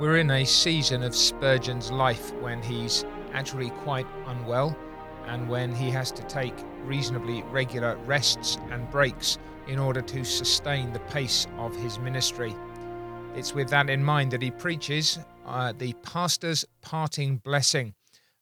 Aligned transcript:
We're 0.00 0.16
in 0.16 0.30
a 0.30 0.46
season 0.46 1.02
of 1.02 1.14
Spurgeon's 1.14 1.90
life 1.90 2.32
when 2.36 2.62
he's 2.62 3.04
actually 3.34 3.68
quite 3.68 4.06
unwell 4.28 4.74
and 5.26 5.46
when 5.46 5.74
he 5.74 5.90
has 5.90 6.10
to 6.12 6.22
take 6.22 6.54
reasonably 6.84 7.42
regular 7.50 7.98
rests 8.06 8.56
and 8.70 8.90
breaks 8.90 9.36
in 9.68 9.78
order 9.78 10.00
to 10.00 10.24
sustain 10.24 10.94
the 10.94 11.00
pace 11.00 11.46
of 11.58 11.76
his 11.76 11.98
ministry. 11.98 12.56
It's 13.34 13.52
with 13.52 13.68
that 13.68 13.90
in 13.90 14.02
mind 14.02 14.30
that 14.30 14.40
he 14.40 14.50
preaches 14.50 15.18
uh, 15.44 15.74
the 15.76 15.92
pastor's 16.02 16.64
parting 16.80 17.36
blessing, 17.36 17.92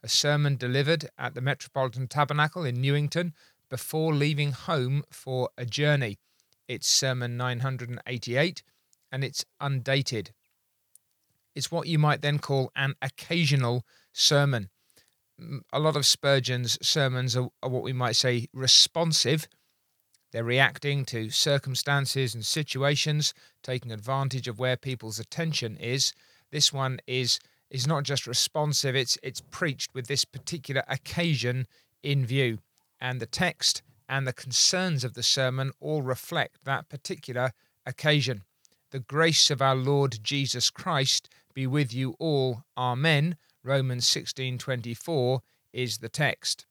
a 0.05 0.09
sermon 0.09 0.55
delivered 0.55 1.09
at 1.19 1.35
the 1.35 1.41
Metropolitan 1.41 2.07
Tabernacle 2.07 2.65
in 2.65 2.81
Newington 2.81 3.35
before 3.69 4.15
leaving 4.15 4.53
home 4.53 5.03
for 5.11 5.51
a 5.59 5.67
journey. 5.67 6.21
It's 6.69 6.87
Sermon 6.87 7.37
988 7.37 8.63
and 9.11 9.25
it's 9.25 9.45
undated. 9.61 10.31
It's 11.59 11.73
what 11.73 11.89
you 11.89 11.99
might 11.99 12.23
then 12.23 12.39
call 12.39 12.71
an 12.77 12.95
occasional 13.03 13.85
sermon. 14.13 14.71
Mm, 15.43 15.63
a 15.73 15.81
lot 15.81 15.97
of 15.97 16.07
Spurgeon's 16.07 16.79
sermons 16.87 17.37
are, 17.37 17.49
are 17.65 17.69
what 17.69 17.83
we 17.83 17.93
might 17.93 18.15
say 18.15 18.47
responsive. 18.55 19.49
They're 20.31 20.45
reacting 20.45 21.05
to 21.07 21.31
circumstances 21.31 22.33
and 22.33 22.47
situations, 22.47 23.35
taking 23.65 23.91
advantage 23.91 24.47
of 24.47 24.61
where 24.61 24.77
people's 24.77 25.19
attention 25.19 25.77
is. 25.79 26.13
This 26.53 26.73
one 26.73 27.01
is 27.09 27.41
is 27.71 27.89
not 27.89 28.05
just 28.05 28.29
responsive, 28.29 28.95
it's 28.95 29.19
it's 29.25 29.43
preached 29.51 29.93
with 29.93 30.07
this 30.07 30.25
particular 30.25 30.85
occasion 30.87 31.67
in 32.05 32.25
view. 32.25 32.59
And 33.01 33.19
the 33.19 33.27
text 33.27 33.83
and 34.09 34.29
the 34.29 34.33
concerns 34.33 35.03
of 35.03 35.15
the 35.15 35.25
sermon 35.25 35.73
all 35.81 36.03
reflect 36.03 36.59
that 36.63 36.89
particular 36.89 37.51
occasion. 37.85 38.45
The 38.93 39.01
grace 39.01 39.51
of 39.51 39.61
our 39.61 39.75
Lord 39.75 40.21
Jesus 40.23 40.71
Christ 40.71 41.29
be 41.59 41.67
with 41.67 41.93
you 41.93 42.15
all. 42.21 42.63
Amen. 42.77 43.37
Romans 43.65 44.07
16:24 44.07 45.41
is 45.73 45.99
the 45.99 46.09
text. 46.09 46.67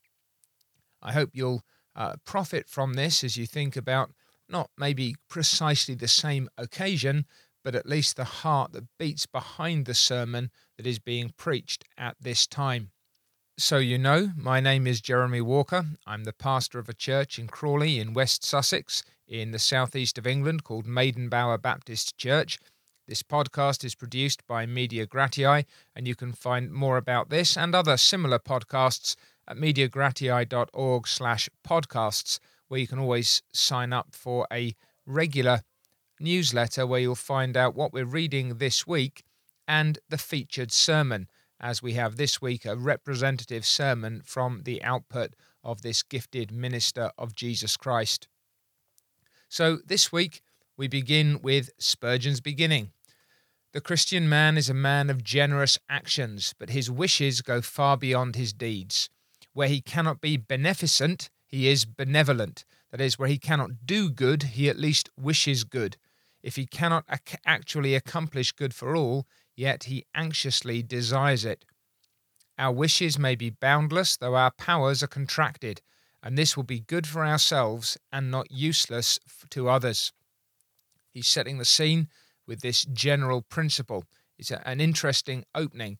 I 1.02 1.12
hope 1.12 1.28
you'll 1.34 1.62
uh, 1.94 2.14
profit 2.24 2.70
from 2.70 2.94
this 2.94 3.22
as 3.22 3.36
you 3.36 3.46
think 3.46 3.76
about 3.76 4.14
not 4.48 4.70
maybe 4.78 5.14
precisely 5.28 5.94
the 5.94 6.08
same 6.08 6.48
occasion, 6.56 7.26
but 7.62 7.74
at 7.74 7.84
least 7.84 8.16
the 8.16 8.24
heart 8.40 8.72
that 8.72 8.88
beats 8.98 9.26
behind 9.26 9.84
the 9.84 9.92
sermon 9.92 10.50
that 10.78 10.86
is 10.86 10.98
being 10.98 11.34
preached 11.36 11.84
at 11.98 12.16
this 12.18 12.46
time. 12.46 12.90
So, 13.58 13.76
you 13.76 13.98
know, 13.98 14.32
my 14.36 14.58
name 14.58 14.86
is 14.86 15.02
Jeremy 15.02 15.42
Walker. 15.42 15.84
I'm 16.06 16.24
the 16.24 16.32
pastor 16.32 16.78
of 16.78 16.88
a 16.88 16.94
church 16.94 17.38
in 17.38 17.48
Crawley 17.48 17.98
in 17.98 18.14
West 18.14 18.42
Sussex 18.42 19.02
in 19.26 19.50
the 19.50 19.58
southeast 19.58 20.16
of 20.16 20.26
England 20.26 20.64
called 20.64 20.86
Maidenbower 20.86 21.60
Baptist 21.60 22.16
Church. 22.16 22.58
This 23.08 23.22
podcast 23.22 23.84
is 23.84 23.94
produced 23.94 24.46
by 24.46 24.66
Media 24.66 25.06
Gratiae, 25.06 25.64
and 25.96 26.06
you 26.06 26.14
can 26.14 26.34
find 26.34 26.70
more 26.70 26.98
about 26.98 27.30
this 27.30 27.56
and 27.56 27.74
other 27.74 27.96
similar 27.96 28.38
podcasts 28.38 29.16
at 29.48 29.56
mediagratiae.org 29.56 31.08
slash 31.08 31.48
podcasts, 31.66 32.38
where 32.68 32.78
you 32.78 32.86
can 32.86 32.98
always 32.98 33.40
sign 33.50 33.94
up 33.94 34.08
for 34.14 34.46
a 34.52 34.74
regular 35.06 35.62
newsletter 36.20 36.86
where 36.86 37.00
you'll 37.00 37.14
find 37.14 37.56
out 37.56 37.74
what 37.74 37.94
we're 37.94 38.04
reading 38.04 38.58
this 38.58 38.86
week 38.86 39.24
and 39.66 39.98
the 40.10 40.18
featured 40.18 40.70
sermon, 40.70 41.28
as 41.58 41.82
we 41.82 41.94
have 41.94 42.16
this 42.16 42.42
week 42.42 42.66
a 42.66 42.76
representative 42.76 43.64
sermon 43.64 44.20
from 44.22 44.64
the 44.64 44.84
output 44.84 45.32
of 45.64 45.80
this 45.80 46.02
gifted 46.02 46.52
minister 46.52 47.10
of 47.16 47.34
Jesus 47.34 47.74
Christ. 47.78 48.28
So 49.48 49.78
this 49.82 50.12
week 50.12 50.42
we 50.76 50.88
begin 50.88 51.40
with 51.42 51.70
Spurgeon's 51.78 52.42
beginning. 52.42 52.92
The 53.72 53.82
Christian 53.82 54.30
man 54.30 54.56
is 54.56 54.70
a 54.70 54.74
man 54.74 55.10
of 55.10 55.22
generous 55.22 55.78
actions, 55.90 56.54
but 56.58 56.70
his 56.70 56.90
wishes 56.90 57.42
go 57.42 57.60
far 57.60 57.98
beyond 57.98 58.34
his 58.34 58.54
deeds. 58.54 59.10
Where 59.52 59.68
he 59.68 59.82
cannot 59.82 60.22
be 60.22 60.38
beneficent, 60.38 61.28
he 61.46 61.68
is 61.68 61.84
benevolent. 61.84 62.64
That 62.90 63.02
is, 63.02 63.18
where 63.18 63.28
he 63.28 63.38
cannot 63.38 63.84
do 63.84 64.08
good, 64.08 64.42
he 64.54 64.70
at 64.70 64.78
least 64.78 65.10
wishes 65.18 65.64
good. 65.64 65.98
If 66.42 66.56
he 66.56 66.64
cannot 66.64 67.04
ac- 67.10 67.36
actually 67.44 67.94
accomplish 67.94 68.52
good 68.52 68.72
for 68.72 68.96
all, 68.96 69.26
yet 69.54 69.84
he 69.84 70.06
anxiously 70.14 70.82
desires 70.82 71.44
it. 71.44 71.66
Our 72.58 72.72
wishes 72.72 73.18
may 73.18 73.34
be 73.34 73.50
boundless, 73.50 74.16
though 74.16 74.34
our 74.34 74.50
powers 74.50 75.02
are 75.02 75.08
contracted, 75.08 75.82
and 76.22 76.38
this 76.38 76.56
will 76.56 76.64
be 76.64 76.80
good 76.80 77.06
for 77.06 77.24
ourselves 77.24 77.98
and 78.10 78.30
not 78.30 78.50
useless 78.50 79.18
to 79.50 79.68
others. 79.68 80.12
He's 81.10 81.28
setting 81.28 81.58
the 81.58 81.66
scene 81.66 82.08
with 82.48 82.62
this 82.62 82.84
general 82.84 83.42
principle. 83.42 84.04
It's 84.38 84.50
an 84.50 84.80
interesting 84.80 85.44
opening. 85.54 85.98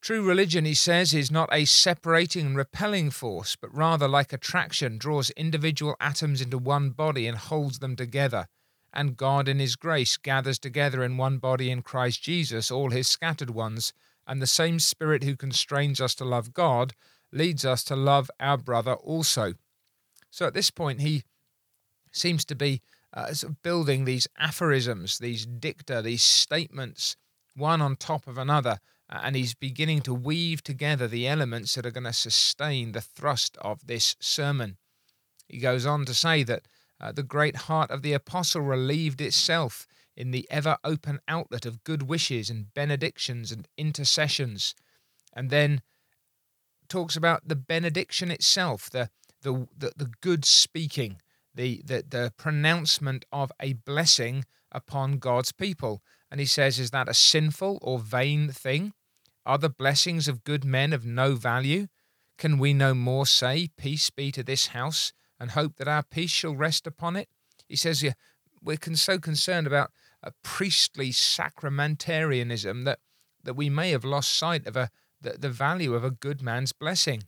True 0.00 0.26
religion, 0.26 0.64
he 0.64 0.74
says, 0.74 1.14
is 1.14 1.30
not 1.30 1.48
a 1.52 1.64
separating 1.64 2.46
and 2.46 2.56
repelling 2.56 3.10
force, 3.10 3.56
but 3.56 3.74
rather 3.74 4.08
like 4.08 4.32
attraction, 4.32 4.98
draws 4.98 5.30
individual 5.30 5.96
atoms 6.00 6.40
into 6.40 6.58
one 6.58 6.90
body 6.90 7.26
and 7.26 7.38
holds 7.38 7.78
them 7.78 7.96
together. 7.96 8.48
And 8.92 9.16
God, 9.16 9.48
in 9.48 9.60
His 9.60 9.76
grace, 9.76 10.16
gathers 10.16 10.58
together 10.58 11.02
in 11.02 11.16
one 11.16 11.38
body 11.38 11.70
in 11.70 11.82
Christ 11.82 12.22
Jesus 12.22 12.70
all 12.70 12.90
His 12.90 13.08
scattered 13.08 13.50
ones, 13.50 13.92
and 14.26 14.42
the 14.42 14.46
same 14.46 14.78
Spirit 14.78 15.24
who 15.24 15.36
constrains 15.36 16.00
us 16.00 16.14
to 16.16 16.24
love 16.24 16.52
God 16.52 16.94
leads 17.32 17.64
us 17.64 17.82
to 17.84 17.96
love 17.96 18.30
our 18.38 18.56
brother 18.56 18.94
also. 18.94 19.54
So 20.30 20.46
at 20.46 20.54
this 20.54 20.70
point, 20.70 21.00
he 21.00 21.24
seems 22.12 22.44
to 22.46 22.54
be 22.54 22.80
uh, 23.14 23.32
sort 23.32 23.52
of 23.52 23.62
building 23.62 24.04
these 24.04 24.26
aphorisms, 24.38 25.18
these 25.18 25.46
dicta, 25.46 26.02
these 26.02 26.22
statements, 26.22 27.16
one 27.54 27.80
on 27.80 27.96
top 27.96 28.26
of 28.26 28.36
another, 28.36 28.78
uh, 29.08 29.20
and 29.22 29.36
he's 29.36 29.54
beginning 29.54 30.00
to 30.02 30.12
weave 30.12 30.62
together 30.62 31.06
the 31.06 31.28
elements 31.28 31.74
that 31.74 31.86
are 31.86 31.90
going 31.90 32.04
to 32.04 32.12
sustain 32.12 32.92
the 32.92 33.00
thrust 33.00 33.56
of 33.60 33.86
this 33.86 34.16
sermon. 34.18 34.76
He 35.46 35.58
goes 35.58 35.86
on 35.86 36.04
to 36.06 36.14
say 36.14 36.42
that 36.42 36.66
uh, 37.00 37.12
the 37.12 37.22
great 37.22 37.56
heart 37.56 37.90
of 37.90 38.02
the 38.02 38.12
apostle 38.12 38.62
relieved 38.62 39.20
itself 39.20 39.86
in 40.16 40.30
the 40.30 40.46
ever 40.50 40.78
open 40.84 41.20
outlet 41.28 41.66
of 41.66 41.84
good 41.84 42.04
wishes 42.04 42.48
and 42.50 42.72
benedictions 42.72 43.52
and 43.52 43.68
intercessions, 43.76 44.74
and 45.32 45.50
then 45.50 45.82
talks 46.88 47.16
about 47.16 47.48
the 47.48 47.56
benediction 47.56 48.30
itself, 48.30 48.88
the 48.90 49.10
the 49.42 49.66
the, 49.76 49.92
the 49.96 50.10
good 50.20 50.44
speaking, 50.44 51.20
the, 51.54 51.82
the, 51.84 52.04
the 52.08 52.32
pronouncement 52.36 53.24
of 53.32 53.52
a 53.60 53.74
blessing 53.74 54.44
upon 54.72 55.18
God's 55.18 55.52
people. 55.52 56.02
And 56.30 56.40
he 56.40 56.46
says, 56.46 56.78
Is 56.78 56.90
that 56.90 57.08
a 57.08 57.14
sinful 57.14 57.78
or 57.80 57.98
vain 57.98 58.48
thing? 58.48 58.92
Are 59.46 59.58
the 59.58 59.70
blessings 59.70 60.26
of 60.26 60.44
good 60.44 60.64
men 60.64 60.92
of 60.92 61.04
no 61.04 61.34
value? 61.34 61.86
Can 62.38 62.58
we 62.58 62.74
no 62.74 62.94
more 62.94 63.26
say, 63.26 63.68
Peace 63.76 64.10
be 64.10 64.32
to 64.32 64.42
this 64.42 64.68
house, 64.68 65.12
and 65.38 65.52
hope 65.52 65.76
that 65.76 65.88
our 65.88 66.02
peace 66.02 66.30
shall 66.30 66.56
rest 66.56 66.86
upon 66.86 67.16
it? 67.16 67.28
He 67.68 67.76
says, 67.76 68.02
yeah, 68.02 68.14
We're 68.62 68.78
so 68.94 69.18
concerned 69.18 69.66
about 69.66 69.92
a 70.22 70.32
priestly 70.42 71.10
sacramentarianism 71.10 72.84
that, 72.84 72.98
that 73.44 73.54
we 73.54 73.70
may 73.70 73.90
have 73.90 74.04
lost 74.04 74.36
sight 74.36 74.66
of 74.66 74.76
a, 74.76 74.90
the, 75.20 75.36
the 75.38 75.50
value 75.50 75.94
of 75.94 76.02
a 76.02 76.10
good 76.10 76.42
man's 76.42 76.72
blessing. 76.72 77.24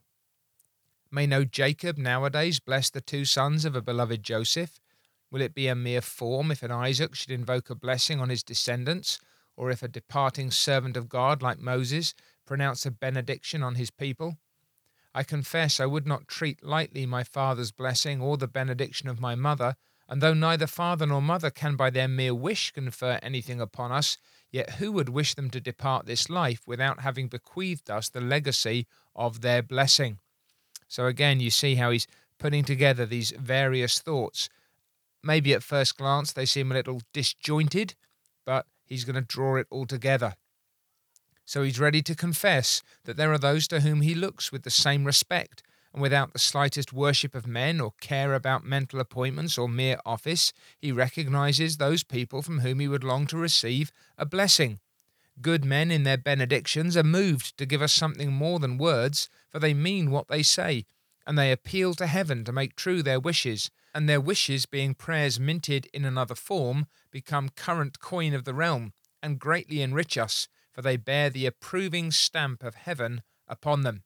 May 1.16 1.26
no 1.26 1.44
Jacob 1.44 1.96
nowadays 1.96 2.60
bless 2.60 2.90
the 2.90 3.00
two 3.00 3.24
sons 3.24 3.64
of 3.64 3.74
a 3.74 3.80
beloved 3.80 4.22
Joseph? 4.22 4.82
Will 5.30 5.40
it 5.40 5.54
be 5.54 5.66
a 5.66 5.74
mere 5.74 6.02
form 6.02 6.50
if 6.50 6.62
an 6.62 6.70
Isaac 6.70 7.14
should 7.14 7.30
invoke 7.30 7.70
a 7.70 7.74
blessing 7.74 8.20
on 8.20 8.28
his 8.28 8.42
descendants, 8.42 9.18
or 9.56 9.70
if 9.70 9.82
a 9.82 9.88
departing 9.88 10.50
servant 10.50 10.94
of 10.94 11.08
God 11.08 11.40
like 11.40 11.58
Moses 11.58 12.12
pronounce 12.44 12.84
a 12.84 12.90
benediction 12.90 13.62
on 13.62 13.76
his 13.76 13.90
people? 13.90 14.36
I 15.14 15.22
confess 15.22 15.80
I 15.80 15.86
would 15.86 16.06
not 16.06 16.28
treat 16.28 16.62
lightly 16.62 17.06
my 17.06 17.24
father's 17.24 17.72
blessing 17.72 18.20
or 18.20 18.36
the 18.36 18.46
benediction 18.46 19.08
of 19.08 19.18
my 19.18 19.34
mother, 19.34 19.76
and 20.10 20.20
though 20.20 20.34
neither 20.34 20.66
father 20.66 21.06
nor 21.06 21.22
mother 21.22 21.48
can 21.48 21.76
by 21.76 21.88
their 21.88 22.08
mere 22.08 22.34
wish 22.34 22.72
confer 22.72 23.18
anything 23.22 23.58
upon 23.58 23.90
us, 23.90 24.18
yet 24.50 24.72
who 24.72 24.92
would 24.92 25.08
wish 25.08 25.34
them 25.34 25.48
to 25.48 25.62
depart 25.62 26.04
this 26.04 26.28
life 26.28 26.60
without 26.66 27.00
having 27.00 27.28
bequeathed 27.28 27.88
us 27.88 28.10
the 28.10 28.20
legacy 28.20 28.86
of 29.14 29.40
their 29.40 29.62
blessing? 29.62 30.18
So 30.88 31.06
again, 31.06 31.40
you 31.40 31.50
see 31.50 31.74
how 31.74 31.90
he's 31.90 32.06
putting 32.38 32.64
together 32.64 33.06
these 33.06 33.30
various 33.32 33.98
thoughts. 33.98 34.48
Maybe 35.22 35.52
at 35.54 35.62
first 35.62 35.96
glance 35.96 36.32
they 36.32 36.46
seem 36.46 36.70
a 36.70 36.74
little 36.74 37.00
disjointed, 37.12 37.94
but 38.44 38.66
he's 38.84 39.04
going 39.04 39.16
to 39.16 39.22
draw 39.22 39.56
it 39.56 39.66
all 39.70 39.86
together. 39.86 40.34
So 41.44 41.62
he's 41.62 41.80
ready 41.80 42.02
to 42.02 42.14
confess 42.14 42.82
that 43.04 43.16
there 43.16 43.32
are 43.32 43.38
those 43.38 43.68
to 43.68 43.80
whom 43.80 44.00
he 44.00 44.14
looks 44.14 44.50
with 44.50 44.62
the 44.62 44.70
same 44.70 45.04
respect, 45.04 45.62
and 45.92 46.02
without 46.02 46.32
the 46.32 46.38
slightest 46.38 46.92
worship 46.92 47.34
of 47.34 47.46
men 47.46 47.80
or 47.80 47.92
care 48.00 48.34
about 48.34 48.64
mental 48.64 49.00
appointments 49.00 49.56
or 49.56 49.68
mere 49.68 49.98
office, 50.04 50.52
he 50.78 50.92
recognizes 50.92 51.76
those 51.76 52.04
people 52.04 52.42
from 52.42 52.60
whom 52.60 52.80
he 52.80 52.88
would 52.88 53.04
long 53.04 53.26
to 53.28 53.36
receive 53.38 53.92
a 54.18 54.26
blessing. 54.26 54.80
Good 55.42 55.64
men 55.64 55.90
in 55.90 56.04
their 56.04 56.16
benedictions 56.16 56.96
are 56.96 57.02
moved 57.02 57.58
to 57.58 57.66
give 57.66 57.82
us 57.82 57.92
something 57.92 58.32
more 58.32 58.58
than 58.58 58.78
words, 58.78 59.28
for 59.50 59.58
they 59.58 59.74
mean 59.74 60.10
what 60.10 60.28
they 60.28 60.42
say, 60.42 60.86
and 61.26 61.38
they 61.38 61.52
appeal 61.52 61.94
to 61.94 62.06
heaven 62.06 62.44
to 62.44 62.52
make 62.52 62.74
true 62.74 63.02
their 63.02 63.20
wishes, 63.20 63.70
and 63.94 64.08
their 64.08 64.20
wishes, 64.20 64.64
being 64.66 64.94
prayers 64.94 65.38
minted 65.38 65.86
in 65.92 66.04
another 66.04 66.34
form, 66.34 66.86
become 67.10 67.50
current 67.50 67.98
coin 67.98 68.32
of 68.32 68.44
the 68.44 68.54
realm, 68.54 68.92
and 69.22 69.38
greatly 69.38 69.82
enrich 69.82 70.16
us, 70.16 70.48
for 70.72 70.82
they 70.82 70.96
bear 70.96 71.28
the 71.28 71.46
approving 71.46 72.10
stamp 72.10 72.62
of 72.62 72.74
heaven 72.74 73.22
upon 73.48 73.82
them. 73.82 74.04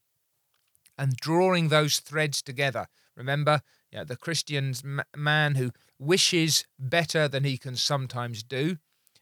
And 0.99 1.17
drawing 1.17 1.69
those 1.69 1.99
threads 1.99 2.43
together, 2.43 2.87
remember, 3.17 3.63
you 3.91 3.99
know, 3.99 4.05
the 4.05 4.17
Christian's 4.17 4.83
man 5.17 5.55
who 5.55 5.73
wishes 5.99 6.65
better 6.79 7.29
than 7.29 7.45
he 7.45 7.59
can 7.59 7.77
sometimes 7.77 8.43
do, 8.43 8.79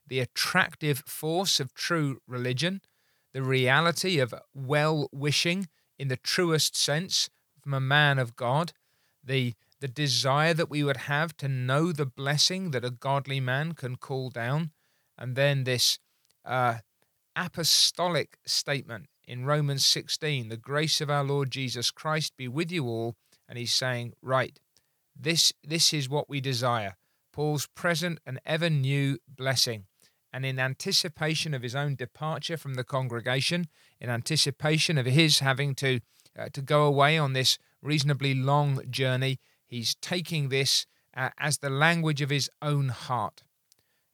the 0.08 0.20
attractive 0.20 1.02
force 1.06 1.60
of 1.60 1.74
true 1.74 2.18
religion, 2.26 2.80
the 3.32 3.42
reality 3.42 4.18
of 4.18 4.34
well 4.54 5.08
wishing 5.12 5.68
in 5.98 6.08
the 6.08 6.16
truest 6.16 6.76
sense 6.76 7.28
from 7.60 7.74
a 7.74 7.80
man 7.80 8.18
of 8.18 8.36
God, 8.36 8.72
the 9.22 9.54
the 9.80 9.88
desire 9.88 10.54
that 10.54 10.70
we 10.70 10.82
would 10.82 10.96
have 10.96 11.36
to 11.36 11.46
know 11.46 11.92
the 11.92 12.06
blessing 12.06 12.72
that 12.72 12.84
a 12.84 12.90
godly 12.90 13.38
man 13.38 13.74
can 13.74 13.96
call 13.96 14.28
down, 14.28 14.72
and 15.16 15.36
then 15.36 15.62
this 15.62 16.00
uh, 16.44 16.78
apostolic 17.36 18.38
statement 18.44 19.06
in 19.28 19.44
Romans 19.44 19.86
16 19.86 20.48
the 20.48 20.56
grace 20.56 21.00
of 21.00 21.10
our 21.10 21.22
Lord 21.22 21.50
Jesus 21.50 21.90
Christ 21.90 22.36
be 22.36 22.48
with 22.48 22.72
you 22.72 22.86
all. 22.86 23.14
And 23.48 23.56
he's 23.58 23.72
saying, 23.72 24.14
right, 24.20 24.58
this, 25.14 25.52
this 25.62 25.92
is 25.92 26.08
what 26.08 26.28
we 26.28 26.40
desire 26.40 26.96
Paul's 27.32 27.66
present 27.66 28.18
and 28.26 28.40
ever 28.44 28.68
new 28.68 29.18
blessing. 29.28 29.84
And 30.32 30.44
in 30.44 30.58
anticipation 30.58 31.54
of 31.54 31.62
his 31.62 31.74
own 31.74 31.94
departure 31.94 32.56
from 32.56 32.74
the 32.74 32.84
congregation, 32.84 33.68
in 34.00 34.10
anticipation 34.10 34.98
of 34.98 35.06
his 35.06 35.38
having 35.38 35.74
to, 35.76 36.00
uh, 36.38 36.48
to 36.52 36.60
go 36.60 36.84
away 36.84 37.16
on 37.16 37.32
this 37.32 37.58
reasonably 37.82 38.34
long 38.34 38.82
journey, 38.90 39.40
he's 39.66 39.94
taking 39.96 40.48
this 40.48 40.86
uh, 41.16 41.30
as 41.38 41.58
the 41.58 41.70
language 41.70 42.20
of 42.20 42.30
his 42.30 42.50
own 42.60 42.88
heart. 42.88 43.42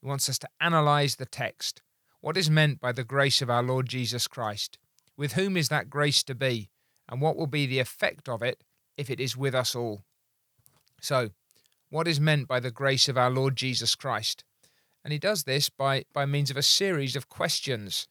He 0.01 0.07
wants 0.07 0.29
us 0.29 0.39
to 0.39 0.49
analyze 0.61 1.17
the 1.17 1.27
text. 1.27 1.83
What 2.21 2.37
is 2.37 2.49
meant 2.49 2.81
by 2.81 2.93
the 2.93 3.05
grace 3.05 3.43
of 3.43 3.51
our 3.51 3.63
Lord 3.63 3.89
Jesus 3.89 4.27
Christ? 4.27 4.79
With 5.17 5.33
whom 5.33 5.57
is 5.57 5.69
that 5.69 5.91
grace 5.91 6.23
to 6.25 6.35
be? 6.35 6.71
And 7.09 7.21
what 7.21 7.37
will 7.37 7.47
be 7.47 7.67
the 7.67 7.81
effect 7.81 8.29
of 8.29 8.43
it 8.43 8.65
if 8.97 9.11
it 9.11 9.21
is 9.21 9.37
with 9.37 9.55
us 9.55 9.75
all? 9.75 10.05
So, 11.01 11.31
what 11.91 12.09
is 12.09 12.19
meant 12.19 12.49
by 12.49 12.61
the 12.61 12.71
grace 12.71 13.09
of 13.09 13.19
our 13.19 13.31
Lord 13.31 13.57
Jesus 13.57 13.95
Christ? 13.95 14.43
And 15.05 15.13
he 15.13 15.19
does 15.19 15.45
this 15.45 15.69
by, 15.69 16.05
by 16.13 16.27
means 16.27 16.51
of 16.51 16.57
a 16.57 16.63
series 16.63 17.15
of 17.15 17.29
questions. 17.29 18.09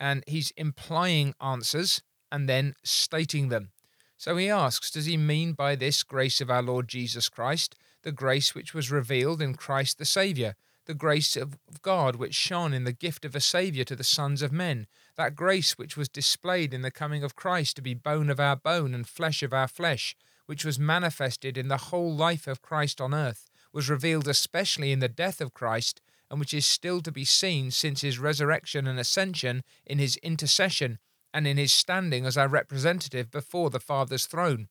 And 0.00 0.24
he's 0.26 0.52
implying 0.56 1.34
answers 1.40 2.02
and 2.30 2.48
then 2.48 2.74
stating 2.82 3.48
them. 3.48 3.70
So 4.16 4.36
he 4.36 4.50
asks, 4.50 4.90
Does 4.90 5.06
he 5.06 5.16
mean 5.16 5.52
by 5.52 5.76
this 5.76 6.02
grace 6.02 6.40
of 6.40 6.50
our 6.50 6.62
Lord 6.62 6.88
Jesus 6.88 7.28
Christ 7.28 7.76
the 8.02 8.12
grace 8.12 8.54
which 8.54 8.74
was 8.74 8.90
revealed 8.90 9.40
in 9.40 9.54
Christ 9.54 9.98
the 9.98 10.04
Saviour? 10.04 10.56
the 10.86 10.94
grace 10.94 11.36
of 11.36 11.58
God 11.82 12.16
which 12.16 12.34
shone 12.34 12.74
in 12.74 12.84
the 12.84 12.92
gift 12.92 13.24
of 13.24 13.34
a 13.34 13.40
Saviour 13.40 13.84
to 13.84 13.96
the 13.96 14.04
sons 14.04 14.42
of 14.42 14.52
men, 14.52 14.86
that 15.16 15.34
grace 15.34 15.78
which 15.78 15.96
was 15.96 16.08
displayed 16.08 16.74
in 16.74 16.82
the 16.82 16.90
coming 16.90 17.24
of 17.24 17.36
Christ 17.36 17.76
to 17.76 17.82
be 17.82 17.94
bone 17.94 18.30
of 18.30 18.40
our 18.40 18.56
bone 18.56 18.94
and 18.94 19.08
flesh 19.08 19.42
of 19.42 19.52
our 19.52 19.68
flesh, 19.68 20.16
which 20.46 20.64
was 20.64 20.78
manifested 20.78 21.56
in 21.56 21.68
the 21.68 21.76
whole 21.88 22.14
life 22.14 22.46
of 22.46 22.62
Christ 22.62 23.00
on 23.00 23.14
earth, 23.14 23.48
was 23.72 23.88
revealed 23.88 24.28
especially 24.28 24.92
in 24.92 24.98
the 24.98 25.08
death 25.08 25.40
of 25.40 25.54
Christ, 25.54 26.00
and 26.30 26.40
which 26.40 26.54
is 26.54 26.66
still 26.66 27.00
to 27.00 27.12
be 27.12 27.24
seen 27.24 27.70
since 27.70 28.00
his 28.00 28.18
resurrection 28.18 28.86
and 28.86 28.98
ascension 28.98 29.62
in 29.86 29.98
his 29.98 30.16
intercession 30.16 30.98
and 31.32 31.46
in 31.46 31.56
his 31.56 31.72
standing 31.72 32.26
as 32.26 32.36
our 32.38 32.48
representative 32.48 33.30
before 33.30 33.70
the 33.70 33.80
Father's 33.80 34.26
throne. 34.26 34.68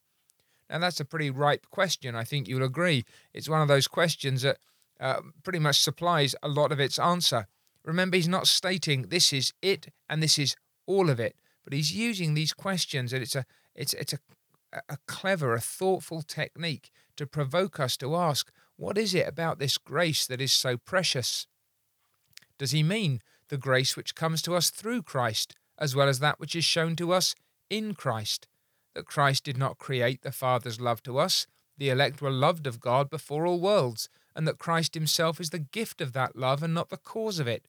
Now, 0.70 0.80
that's 0.80 1.00
a 1.00 1.06
pretty 1.06 1.30
ripe 1.30 1.68
question, 1.70 2.16
I 2.16 2.24
think 2.24 2.48
you'll 2.48 2.64
agree. 2.64 3.04
It's 3.34 3.50
one 3.50 3.62
of 3.62 3.68
those 3.68 3.88
questions 3.88 4.42
that 4.42 4.58
uh, 5.00 5.22
pretty 5.44 5.60
much 5.60 5.82
supplies 5.82 6.36
a 6.42 6.48
lot 6.48 6.72
of 6.72 6.80
its 6.80 6.98
answer. 6.98 7.48
Remember, 7.84 8.16
he's 8.16 8.28
not 8.28 8.48
stating 8.48 9.04
this 9.04 9.34
is 9.34 9.54
it 9.62 9.88
and 10.10 10.24
this 10.24 10.40
is 10.40 10.56
all 10.86 11.10
of 11.10 11.20
it, 11.20 11.36
but 11.64 11.74
he's 11.74 11.94
using 11.94 12.34
these 12.34 12.54
questions, 12.54 13.14
and 13.14 13.22
it's 13.22 13.36
a 13.36 13.46
it's 13.76 13.94
it's 13.94 14.14
a 14.14 14.20
a 14.90 14.98
clever, 15.08 15.54
a 15.54 15.60
thoughtful 15.60 16.22
technique 16.22 16.90
to 17.16 17.28
provoke 17.28 17.80
us 17.80 17.96
to 17.98 18.16
ask, 18.16 18.52
what 18.78 18.98
is 18.98 19.14
it 19.14 19.28
about 19.28 19.60
this 19.60 19.78
grace 19.78 20.26
that 20.26 20.42
is 20.42 20.52
so 20.52 20.78
precious? 20.78 21.48
Does 22.58 22.72
he 22.72 22.84
mean 22.84 23.22
the 23.50 23.58
grace 23.58 23.96
which 23.96 24.16
comes 24.16 24.42
to 24.44 24.56
us 24.56 24.70
through 24.70 25.04
Christ, 25.04 25.56
as 25.78 25.96
well 25.96 26.08
as 26.08 26.20
that 26.20 26.40
which 26.40 26.56
is 26.56 26.66
shown 26.66 26.96
to 26.98 27.12
us 27.14 27.36
in 27.70 27.94
Christ? 27.94 28.48
That 28.96 29.06
Christ 29.06 29.44
did 29.44 29.58
not 29.58 29.78
create 29.78 30.22
the 30.22 30.32
Father's 30.32 30.80
love 30.80 31.02
to 31.04 31.18
us, 31.18 31.48
the 31.78 31.90
elect 31.90 32.22
were 32.22 32.32
loved 32.32 32.68
of 32.68 32.80
God 32.80 33.10
before 33.10 33.46
all 33.46 33.60
worlds, 33.60 34.10
and 34.36 34.48
that 34.48 34.60
Christ 34.60 34.94
himself 34.94 35.40
is 35.40 35.50
the 35.50 35.60
gift 35.60 36.02
of 36.02 36.14
that 36.14 36.36
love 36.36 36.64
and 36.64 36.74
not 36.74 36.90
the 36.90 36.98
cause 36.98 37.40
of 37.40 37.48
it. 37.48 37.66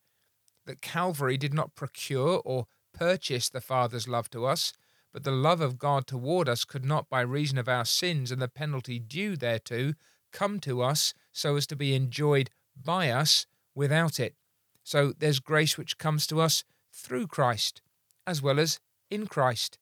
That 0.67 0.81
Calvary 0.81 1.37
did 1.37 1.53
not 1.53 1.75
procure 1.75 2.41
or 2.45 2.67
purchase 2.93 3.49
the 3.49 3.61
Father's 3.61 4.09
love 4.09 4.31
to 4.31 4.47
us, 4.47 4.73
but 5.13 5.25
the 5.25 5.31
love 5.31 5.61
of 5.61 5.79
God 5.79 6.07
toward 6.07 6.49
us 6.49 6.65
could 6.65 6.85
not, 6.85 7.09
by 7.09 7.21
reason 7.21 7.59
of 7.59 7.69
our 7.69 7.85
sins 7.85 8.31
and 8.31 8.41
the 8.41 8.49
penalty 8.49 8.99
due 8.99 9.37
thereto, 9.37 9.95
come 10.35 10.61
to 10.61 10.83
us 10.83 11.15
so 11.33 11.57
as 11.57 11.67
to 11.69 11.77
be 11.77 11.95
enjoyed 11.95 12.51
by 12.77 13.09
us 13.09 13.47
without 13.75 14.21
it. 14.21 14.35
So 14.83 15.15
there's 15.19 15.41
grace 15.41 15.79
which 15.79 15.97
comes 15.97 16.27
to 16.27 16.43
us 16.43 16.65
through 16.93 17.29
Christ, 17.29 17.81
as 18.27 18.43
well 18.43 18.61
as 18.61 18.81
in 19.11 19.27
Christ. 19.27 19.79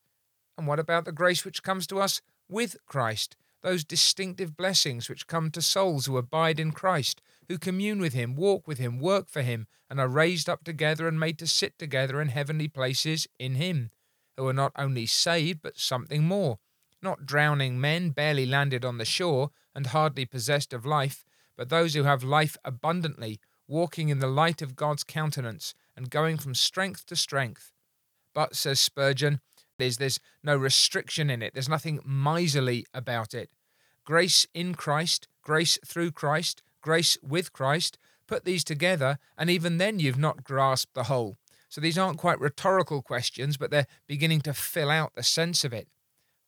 And 0.56 0.68
what 0.68 0.78
about 0.78 1.04
the 1.04 1.10
grace 1.10 1.44
which 1.44 1.64
comes 1.64 1.88
to 1.88 2.00
us 2.00 2.22
with 2.48 2.76
Christ? 2.86 3.36
those 3.62 3.84
distinctive 3.84 4.56
blessings 4.56 5.08
which 5.08 5.26
come 5.26 5.50
to 5.50 5.62
souls 5.62 6.06
who 6.06 6.16
abide 6.16 6.60
in 6.60 6.72
Christ, 6.72 7.22
who 7.48 7.58
commune 7.58 8.00
with 8.00 8.12
Him, 8.12 8.34
walk 8.34 8.66
with 8.66 8.78
Him, 8.78 8.98
work 8.98 9.28
for 9.28 9.42
Him, 9.42 9.66
and 9.88 10.00
are 10.00 10.08
raised 10.08 10.48
up 10.48 10.64
together 10.64 11.08
and 11.08 11.18
made 11.18 11.38
to 11.38 11.46
sit 11.46 11.78
together 11.78 12.20
in 12.20 12.28
heavenly 12.28 12.68
places 12.68 13.26
in 13.38 13.54
Him, 13.54 13.90
who 14.36 14.46
are 14.46 14.52
not 14.52 14.72
only 14.76 15.06
saved, 15.06 15.62
but 15.62 15.78
something 15.78 16.24
more, 16.24 16.58
not 17.00 17.24
drowning 17.24 17.80
men 17.80 18.10
barely 18.10 18.46
landed 18.46 18.84
on 18.84 18.98
the 18.98 19.04
shore 19.04 19.50
and 19.74 19.88
hardly 19.88 20.24
possessed 20.24 20.72
of 20.72 20.86
life, 20.86 21.24
but 21.56 21.68
those 21.68 21.94
who 21.94 22.04
have 22.04 22.24
life 22.24 22.56
abundantly, 22.64 23.40
walking 23.68 24.08
in 24.08 24.18
the 24.18 24.26
light 24.26 24.62
of 24.62 24.76
God's 24.76 25.04
countenance 25.04 25.74
and 25.96 26.10
going 26.10 26.38
from 26.38 26.54
strength 26.54 27.06
to 27.06 27.16
strength. 27.16 27.72
But, 28.34 28.56
says 28.56 28.80
Spurgeon, 28.80 29.40
is 29.82 29.98
there's 29.98 30.20
no 30.42 30.56
restriction 30.56 31.28
in 31.28 31.42
it, 31.42 31.52
there's 31.54 31.68
nothing 31.68 32.00
miserly 32.04 32.86
about 32.94 33.34
it. 33.34 33.50
Grace 34.04 34.46
in 34.54 34.74
Christ, 34.74 35.28
grace 35.42 35.78
through 35.84 36.12
Christ, 36.12 36.62
grace 36.80 37.18
with 37.22 37.52
Christ, 37.52 37.98
put 38.26 38.44
these 38.44 38.64
together, 38.64 39.18
and 39.36 39.50
even 39.50 39.78
then 39.78 39.98
you've 39.98 40.18
not 40.18 40.44
grasped 40.44 40.94
the 40.94 41.04
whole. 41.04 41.36
So 41.68 41.80
these 41.80 41.98
aren't 41.98 42.18
quite 42.18 42.40
rhetorical 42.40 43.02
questions, 43.02 43.56
but 43.56 43.70
they're 43.70 43.86
beginning 44.06 44.40
to 44.42 44.54
fill 44.54 44.90
out 44.90 45.14
the 45.14 45.22
sense 45.22 45.64
of 45.64 45.72
it. 45.72 45.88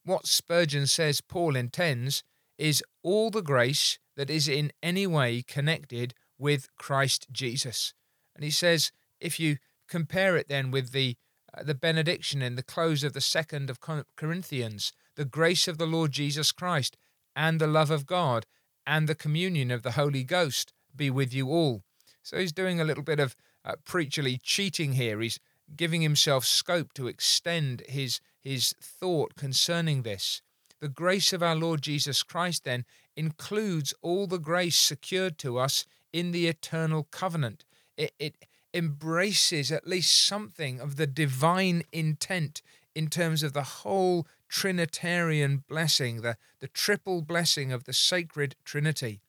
What 0.04 0.26
Spurgeon 0.26 0.86
says 0.86 1.20
Paul 1.20 1.56
intends 1.56 2.22
is 2.58 2.82
all 3.02 3.30
the 3.30 3.42
grace 3.42 3.98
that 4.16 4.30
is 4.30 4.48
in 4.48 4.72
any 4.82 5.06
way 5.06 5.42
connected 5.42 6.14
with 6.38 6.68
Christ 6.76 7.28
Jesus. 7.32 7.94
And 8.34 8.44
he 8.44 8.50
says, 8.50 8.92
if 9.20 9.40
you 9.40 9.56
compare 9.88 10.36
it 10.36 10.48
then 10.48 10.70
with 10.70 10.92
the 10.92 11.16
uh, 11.56 11.62
the 11.62 11.74
benediction 11.74 12.42
in 12.42 12.56
the 12.56 12.62
close 12.62 13.04
of 13.04 13.12
the 13.12 13.20
second 13.20 13.70
of 13.70 13.78
Corinthians, 14.16 14.92
the 15.14 15.24
grace 15.24 15.68
of 15.68 15.78
the 15.78 15.86
Lord 15.86 16.10
Jesus 16.10 16.50
Christ, 16.50 16.96
and 17.36 17.60
the 17.60 17.66
love 17.66 17.90
of 17.90 18.06
God, 18.06 18.46
and 18.86 19.08
the 19.08 19.14
communion 19.14 19.70
of 19.70 19.82
the 19.82 19.92
Holy 19.92 20.24
Ghost 20.24 20.72
be 20.94 21.10
with 21.10 21.32
you 21.32 21.48
all. 21.48 21.82
So 22.22 22.38
he's 22.38 22.52
doing 22.52 22.80
a 22.80 22.84
little 22.84 23.04
bit 23.04 23.20
of 23.20 23.36
uh, 23.64 23.74
preacherly 23.86 24.38
cheating 24.42 24.94
here. 24.94 25.20
He's 25.20 25.38
giving 25.76 26.02
himself 26.02 26.44
scope 26.44 26.92
to 26.94 27.06
extend 27.06 27.82
his 27.88 28.20
his 28.40 28.74
thought 28.80 29.36
concerning 29.36 30.02
this. 30.02 30.42
The 30.80 30.88
grace 30.88 31.32
of 31.32 31.42
our 31.42 31.56
Lord 31.56 31.82
Jesus 31.82 32.22
Christ 32.22 32.64
then 32.64 32.84
includes 33.16 33.94
all 34.02 34.26
the 34.26 34.38
grace 34.38 34.76
secured 34.76 35.38
to 35.38 35.58
us 35.58 35.86
in 36.12 36.32
the 36.32 36.46
eternal 36.46 37.04
covenant. 37.10 37.64
It, 37.96 38.12
it 38.18 38.46
embraces 38.72 39.70
at 39.70 39.86
least 39.86 40.26
something 40.26 40.80
of 40.80 40.96
the 40.96 41.06
divine 41.06 41.84
intent 41.92 42.60
in 42.94 43.08
terms 43.08 43.42
of 43.42 43.52
the 43.52 43.62
whole 43.62 44.26
Trinitarian 44.48 45.64
blessing, 45.68 46.22
the, 46.22 46.36
the 46.60 46.68
triple 46.68 47.22
blessing 47.22 47.72
of 47.72 47.84
the 47.84 47.92
sacred 47.92 48.54
Trinity. 48.64 49.20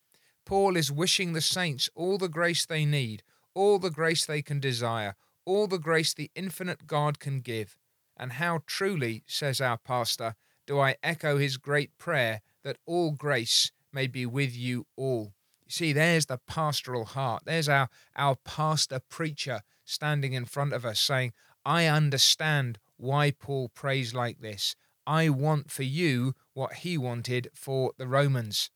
Paul 0.46 0.78
is 0.78 0.92
wishing 0.92 1.34
the 1.34 1.42
saints 1.42 1.90
all 1.96 2.18
the 2.18 2.30
grace 2.30 2.66
they 2.66 2.86
need, 2.86 3.24
all 3.54 3.80
the 3.80 3.90
grace 3.90 4.26
they 4.26 4.42
can 4.42 4.60
desire, 4.60 5.16
all 5.46 5.68
the 5.68 5.80
grace 5.80 6.14
the 6.14 6.30
infinite 6.36 6.86
God 6.86 7.20
can 7.20 7.40
give. 7.40 7.78
And 8.18 8.34
how 8.34 8.62
truly, 8.66 9.24
says 9.26 9.60
our 9.60 9.78
pastor, 9.78 10.36
do 10.66 10.80
I 10.80 10.96
echo 11.04 11.38
his 11.38 11.58
great 11.58 11.98
prayer 11.98 12.42
that 12.64 12.78
all 12.86 13.12
grace 13.12 13.72
may 13.94 14.08
be 14.08 14.26
with 14.26 14.56
you 14.56 14.88
all. 14.96 15.34
You 15.66 15.72
see, 15.72 15.94
there's 15.94 16.28
the 16.28 16.40
pastoral 16.48 17.06
heart. 17.06 17.44
There's 17.46 17.70
our, 17.70 17.90
our 18.16 18.36
pastor 18.36 19.00
preacher 19.10 19.62
standing 19.84 20.34
in 20.34 20.46
front 20.46 20.74
of 20.74 20.86
us 20.86 21.00
saying, 21.00 21.34
I 21.66 21.88
understand 21.88 22.80
why 22.98 23.32
Paul 23.32 23.70
prays 23.70 24.14
like 24.14 24.42
this. 24.42 24.76
I 25.08 25.30
want 25.30 25.72
for 25.72 25.84
you 25.84 26.34
what 26.54 26.74
he 26.74 26.98
wanted 26.98 27.50
for 27.54 27.94
the 27.98 28.08
Romans. 28.08 28.70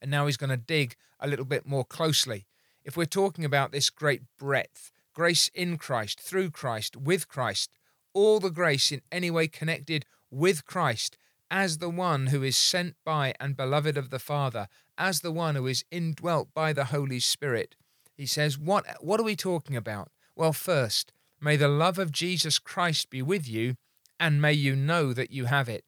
And 0.00 0.10
now 0.10 0.26
he's 0.26 0.36
going 0.36 0.50
to 0.50 0.56
dig 0.56 0.94
a 1.20 1.28
little 1.28 1.44
bit 1.44 1.66
more 1.66 1.84
closely. 1.84 2.46
If 2.84 2.96
we're 2.96 3.04
talking 3.04 3.44
about 3.44 3.72
this 3.72 3.90
great 3.90 4.22
breadth, 4.38 4.92
grace 5.14 5.50
in 5.54 5.78
Christ, 5.78 6.20
through 6.20 6.50
Christ, 6.50 6.96
with 6.96 7.28
Christ, 7.28 7.70
all 8.14 8.40
the 8.40 8.50
grace 8.50 8.90
in 8.90 9.02
any 9.12 9.30
way 9.30 9.48
connected 9.48 10.04
with 10.30 10.64
Christ 10.64 11.16
as 11.50 11.78
the 11.78 11.88
one 11.88 12.26
who 12.26 12.42
is 12.42 12.56
sent 12.56 12.94
by 13.04 13.34
and 13.40 13.56
beloved 13.56 13.96
of 13.96 14.10
the 14.10 14.18
Father, 14.18 14.68
as 14.96 15.20
the 15.20 15.32
one 15.32 15.54
who 15.54 15.66
is 15.66 15.84
indwelt 15.90 16.52
by 16.54 16.72
the 16.72 16.86
Holy 16.86 17.20
Spirit. 17.20 17.74
He 18.16 18.26
says, 18.26 18.58
What, 18.58 18.84
what 19.00 19.20
are 19.20 19.24
we 19.24 19.36
talking 19.36 19.76
about? 19.76 20.10
Well, 20.36 20.52
first, 20.52 21.12
may 21.40 21.56
the 21.56 21.68
love 21.68 21.98
of 21.98 22.12
Jesus 22.12 22.58
Christ 22.58 23.10
be 23.10 23.22
with 23.22 23.48
you, 23.48 23.76
and 24.20 24.42
may 24.42 24.52
you 24.52 24.74
know 24.74 25.12
that 25.12 25.30
you 25.30 25.46
have 25.46 25.68
it. 25.68 25.84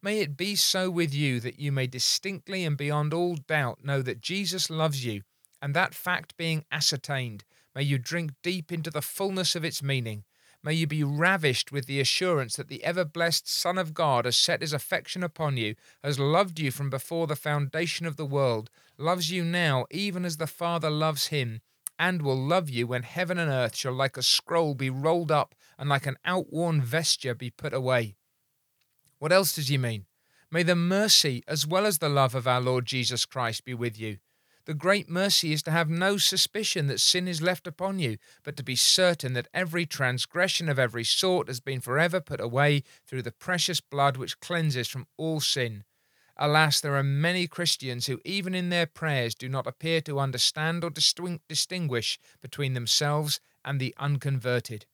May 0.00 0.20
it 0.20 0.36
be 0.36 0.54
so 0.54 0.90
with 0.90 1.12
you 1.12 1.40
that 1.40 1.58
you 1.58 1.72
may 1.72 1.86
distinctly 1.86 2.64
and 2.64 2.76
beyond 2.76 3.12
all 3.12 3.36
doubt 3.36 3.84
know 3.84 4.00
that 4.02 4.20
Jesus 4.20 4.70
loves 4.70 5.04
you, 5.04 5.22
and 5.60 5.74
that 5.74 5.94
fact 5.94 6.36
being 6.36 6.64
ascertained, 6.70 7.44
may 7.74 7.82
you 7.82 7.98
drink 7.98 8.32
deep 8.42 8.72
into 8.72 8.90
the 8.90 9.02
fullness 9.02 9.54
of 9.54 9.64
its 9.64 9.82
meaning. 9.82 10.24
May 10.68 10.74
you 10.74 10.86
be 10.86 11.02
ravished 11.02 11.72
with 11.72 11.86
the 11.86 11.98
assurance 11.98 12.56
that 12.56 12.68
the 12.68 12.84
ever 12.84 13.02
blessed 13.02 13.48
Son 13.48 13.78
of 13.78 13.94
God 13.94 14.26
has 14.26 14.36
set 14.36 14.60
his 14.60 14.74
affection 14.74 15.22
upon 15.22 15.56
you, 15.56 15.76
has 16.04 16.18
loved 16.18 16.60
you 16.60 16.70
from 16.70 16.90
before 16.90 17.26
the 17.26 17.36
foundation 17.36 18.04
of 18.04 18.18
the 18.18 18.26
world, 18.26 18.68
loves 18.98 19.30
you 19.30 19.44
now 19.44 19.86
even 19.90 20.26
as 20.26 20.36
the 20.36 20.46
Father 20.46 20.90
loves 20.90 21.28
him, 21.28 21.62
and 21.98 22.20
will 22.20 22.36
love 22.36 22.68
you 22.68 22.86
when 22.86 23.02
heaven 23.02 23.38
and 23.38 23.50
earth 23.50 23.76
shall 23.76 23.94
like 23.94 24.18
a 24.18 24.22
scroll 24.22 24.74
be 24.74 24.90
rolled 24.90 25.32
up 25.32 25.54
and 25.78 25.88
like 25.88 26.04
an 26.04 26.18
outworn 26.26 26.82
vesture 26.82 27.34
be 27.34 27.48
put 27.48 27.72
away. 27.72 28.16
What 29.18 29.32
else 29.32 29.54
does 29.54 29.68
he 29.68 29.78
mean? 29.78 30.04
May 30.50 30.64
the 30.64 30.76
mercy 30.76 31.42
as 31.48 31.66
well 31.66 31.86
as 31.86 31.96
the 31.96 32.10
love 32.10 32.34
of 32.34 32.46
our 32.46 32.60
Lord 32.60 32.84
Jesus 32.84 33.24
Christ 33.24 33.64
be 33.64 33.72
with 33.72 33.98
you. 33.98 34.18
The 34.68 34.74
great 34.74 35.08
mercy 35.08 35.54
is 35.54 35.62
to 35.62 35.70
have 35.70 35.88
no 35.88 36.18
suspicion 36.18 36.88
that 36.88 37.00
sin 37.00 37.26
is 37.26 37.40
left 37.40 37.66
upon 37.66 37.98
you, 37.98 38.18
but 38.44 38.54
to 38.58 38.62
be 38.62 38.76
certain 38.76 39.32
that 39.32 39.48
every 39.54 39.86
transgression 39.86 40.68
of 40.68 40.78
every 40.78 41.04
sort 41.04 41.48
has 41.48 41.58
been 41.58 41.80
forever 41.80 42.20
put 42.20 42.38
away 42.38 42.82
through 43.06 43.22
the 43.22 43.32
precious 43.32 43.80
blood 43.80 44.18
which 44.18 44.40
cleanses 44.40 44.86
from 44.86 45.06
all 45.16 45.40
sin. 45.40 45.84
Alas, 46.36 46.82
there 46.82 46.96
are 46.96 47.02
many 47.02 47.46
Christians 47.46 48.08
who, 48.08 48.20
even 48.26 48.54
in 48.54 48.68
their 48.68 48.84
prayers, 48.84 49.34
do 49.34 49.48
not 49.48 49.66
appear 49.66 50.02
to 50.02 50.20
understand 50.20 50.84
or 50.84 50.90
distinguish 50.90 52.18
between 52.42 52.74
themselves 52.74 53.40
and 53.64 53.80
the 53.80 53.94
unconverted. 53.96 54.84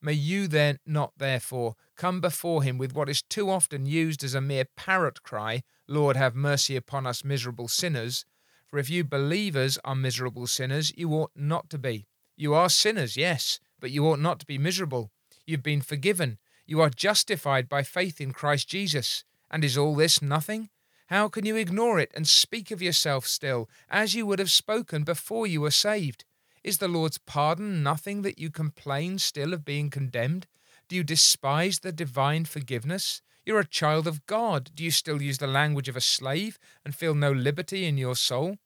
May 0.00 0.12
you 0.12 0.46
then 0.46 0.78
not, 0.86 1.14
therefore, 1.16 1.74
come 1.96 2.20
before 2.20 2.62
him 2.62 2.78
with 2.78 2.94
what 2.94 3.08
is 3.08 3.22
too 3.22 3.50
often 3.50 3.84
used 3.84 4.22
as 4.22 4.34
a 4.34 4.40
mere 4.40 4.66
parrot 4.76 5.24
cry, 5.24 5.64
Lord, 5.88 6.16
have 6.16 6.36
mercy 6.36 6.76
upon 6.76 7.04
us 7.04 7.24
miserable 7.24 7.66
sinners. 7.66 8.24
For 8.68 8.78
if 8.78 8.90
you 8.90 9.02
believers 9.02 9.78
are 9.84 9.94
miserable 9.94 10.46
sinners, 10.46 10.92
you 10.96 11.10
ought 11.14 11.32
not 11.34 11.70
to 11.70 11.78
be. 11.78 12.06
You 12.36 12.54
are 12.54 12.68
sinners, 12.68 13.16
yes, 13.16 13.58
but 13.80 13.90
you 13.90 14.06
ought 14.06 14.20
not 14.20 14.40
to 14.40 14.46
be 14.46 14.58
miserable. 14.58 15.10
You've 15.46 15.62
been 15.62 15.80
forgiven. 15.80 16.38
You 16.66 16.82
are 16.82 16.90
justified 16.90 17.68
by 17.68 17.82
faith 17.82 18.20
in 18.20 18.32
Christ 18.32 18.68
Jesus. 18.68 19.24
And 19.50 19.64
is 19.64 19.78
all 19.78 19.94
this 19.94 20.20
nothing? 20.20 20.68
How 21.06 21.28
can 21.28 21.46
you 21.46 21.56
ignore 21.56 21.98
it 21.98 22.12
and 22.14 22.28
speak 22.28 22.70
of 22.70 22.82
yourself 22.82 23.26
still, 23.26 23.70
as 23.88 24.14
you 24.14 24.26
would 24.26 24.38
have 24.38 24.50
spoken 24.50 25.04
before 25.04 25.46
you 25.46 25.62
were 25.62 25.70
saved? 25.70 26.26
Is 26.62 26.76
the 26.76 26.88
Lord's 26.88 27.16
pardon 27.16 27.82
nothing 27.82 28.20
that 28.22 28.38
you 28.38 28.50
complain 28.50 29.18
still 29.18 29.54
of 29.54 29.64
being 29.64 29.88
condemned? 29.88 30.46
Do 30.86 30.96
you 30.96 31.02
despise 31.02 31.78
the 31.78 31.92
divine 31.92 32.44
forgiveness? 32.44 33.22
You're 33.48 33.60
a 33.60 33.66
child 33.66 34.06
of 34.06 34.26
God. 34.26 34.72
Do 34.74 34.84
you 34.84 34.90
still 34.90 35.22
use 35.22 35.38
the 35.38 35.46
language 35.46 35.88
of 35.88 35.96
a 35.96 36.02
slave 36.02 36.58
and 36.84 36.94
feel 36.94 37.14
no 37.14 37.32
liberty 37.32 37.86
in 37.86 37.96
your 37.96 38.14
soul? 38.14 38.58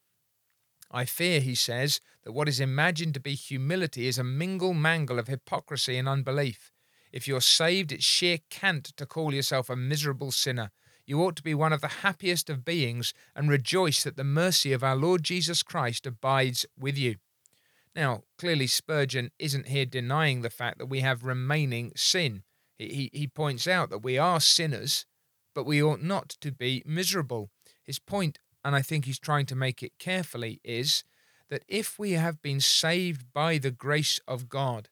I 0.90 1.04
fear, 1.04 1.38
he 1.38 1.54
says, 1.54 2.00
that 2.24 2.32
what 2.32 2.48
is 2.48 2.58
imagined 2.58 3.14
to 3.14 3.20
be 3.20 3.36
humility 3.36 4.08
is 4.08 4.18
a 4.18 4.24
mingle 4.24 4.74
mangle 4.74 5.20
of 5.20 5.28
hypocrisy 5.28 5.96
and 5.98 6.08
unbelief. 6.08 6.72
If 7.12 7.28
you're 7.28 7.40
saved, 7.40 7.92
it's 7.92 8.04
sheer 8.04 8.38
cant 8.50 8.86
to 8.96 9.06
call 9.06 9.32
yourself 9.32 9.70
a 9.70 9.76
miserable 9.76 10.32
sinner. 10.32 10.72
You 11.06 11.22
ought 11.22 11.36
to 11.36 11.44
be 11.44 11.54
one 11.54 11.72
of 11.72 11.80
the 11.80 12.02
happiest 12.02 12.50
of 12.50 12.64
beings 12.64 13.14
and 13.36 13.48
rejoice 13.48 14.02
that 14.02 14.16
the 14.16 14.24
mercy 14.24 14.72
of 14.72 14.82
our 14.82 14.96
Lord 14.96 15.22
Jesus 15.22 15.62
Christ 15.62 16.08
abides 16.08 16.66
with 16.76 16.98
you. 16.98 17.18
Now, 17.94 18.24
clearly, 18.36 18.66
Spurgeon 18.66 19.30
isn't 19.38 19.68
here 19.68 19.86
denying 19.86 20.42
the 20.42 20.50
fact 20.50 20.78
that 20.78 20.86
we 20.86 21.02
have 21.02 21.22
remaining 21.22 21.92
sin. 21.94 22.42
He, 22.90 23.10
he, 23.12 23.26
points 23.26 23.66
out 23.66 23.90
that 23.90 24.02
we 24.02 24.18
are 24.18 24.40
sinners, 24.40 25.06
but 25.54 25.66
we 25.66 25.82
ought 25.82 26.02
not 26.02 26.30
to 26.40 26.50
be 26.50 26.82
miserable. 26.86 27.50
His 27.82 27.98
point, 27.98 28.38
and 28.64 28.74
I 28.74 28.82
think 28.82 29.04
he's 29.04 29.18
trying 29.18 29.46
to 29.46 29.56
make 29.56 29.82
it 29.82 29.98
carefully, 29.98 30.60
is 30.64 31.04
that 31.50 31.64
if 31.68 31.98
we 31.98 32.12
have 32.12 32.40
been 32.40 32.60
saved 32.60 33.32
by 33.32 33.58
the 33.58 33.70
grace 33.70 34.18
of 34.26 34.48
God, 34.48 34.88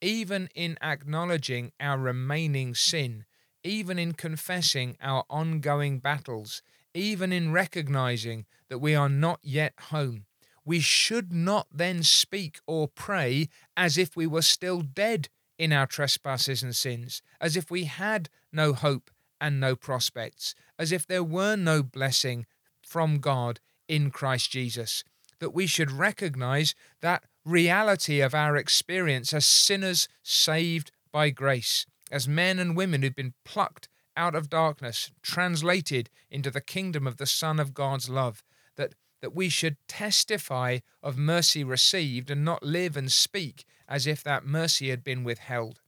even 0.00 0.48
in 0.54 0.76
acknowledging 0.82 1.72
our 1.78 1.98
remaining 1.98 2.74
sin, 2.74 3.24
even 3.62 3.98
in 3.98 4.14
confessing 4.14 4.96
our 5.00 5.24
ongoing 5.28 5.98
battles, 5.98 6.62
even 6.94 7.32
in 7.32 7.52
recognizing 7.52 8.46
that 8.68 8.78
we 8.78 8.94
are 8.94 9.08
not 9.08 9.38
yet 9.42 9.74
home, 9.90 10.24
we 10.64 10.80
should 10.80 11.32
not 11.32 11.66
then 11.72 12.02
speak 12.02 12.60
or 12.66 12.88
pray 12.88 13.48
as 13.76 13.96
if 13.96 14.16
we 14.16 14.26
were 14.26 14.42
still 14.42 14.80
dead 14.80 15.28
in 15.60 15.74
our 15.74 15.86
trespasses 15.86 16.62
and 16.62 16.74
sins, 16.74 17.20
as 17.38 17.54
if 17.54 17.70
we 17.70 17.84
had 17.84 18.30
no 18.50 18.72
hope 18.72 19.10
and 19.38 19.60
no 19.60 19.76
prospects, 19.76 20.54
as 20.78 20.90
if 20.90 21.06
there 21.06 21.22
were 21.22 21.54
no 21.54 21.82
blessing 21.82 22.46
from 22.82 23.18
God 23.18 23.60
in 23.86 24.10
Christ 24.10 24.50
Jesus. 24.50 25.04
That 25.38 25.52
we 25.52 25.66
should 25.66 25.90
recognize 25.90 26.74
that 27.02 27.24
reality 27.44 28.22
of 28.22 28.34
our 28.34 28.56
experience 28.56 29.34
as 29.34 29.44
sinners 29.44 30.08
saved 30.22 30.92
by 31.12 31.28
grace, 31.28 31.84
as 32.10 32.26
men 32.26 32.58
and 32.58 32.74
women 32.74 33.02
who've 33.02 33.14
been 33.14 33.34
plucked 33.44 33.86
out 34.16 34.34
of 34.34 34.48
darkness, 34.48 35.10
translated 35.20 36.08
into 36.30 36.50
the 36.50 36.62
kingdom 36.62 37.06
of 37.06 37.18
the 37.18 37.26
Son 37.26 37.60
of 37.60 37.74
God's 37.74 38.08
love, 38.08 38.42
that 38.76 38.94
that 39.20 39.36
we 39.36 39.50
should 39.50 39.76
testify 39.86 40.78
of 41.02 41.18
mercy 41.18 41.62
received 41.62 42.30
and 42.30 42.46
not 42.46 42.62
live 42.62 42.96
and 42.96 43.12
speak 43.12 43.66
as 43.90 44.06
if 44.06 44.22
that 44.22 44.46
mercy 44.46 44.88
had 44.88 45.02
been 45.02 45.24
withheld. 45.24 45.80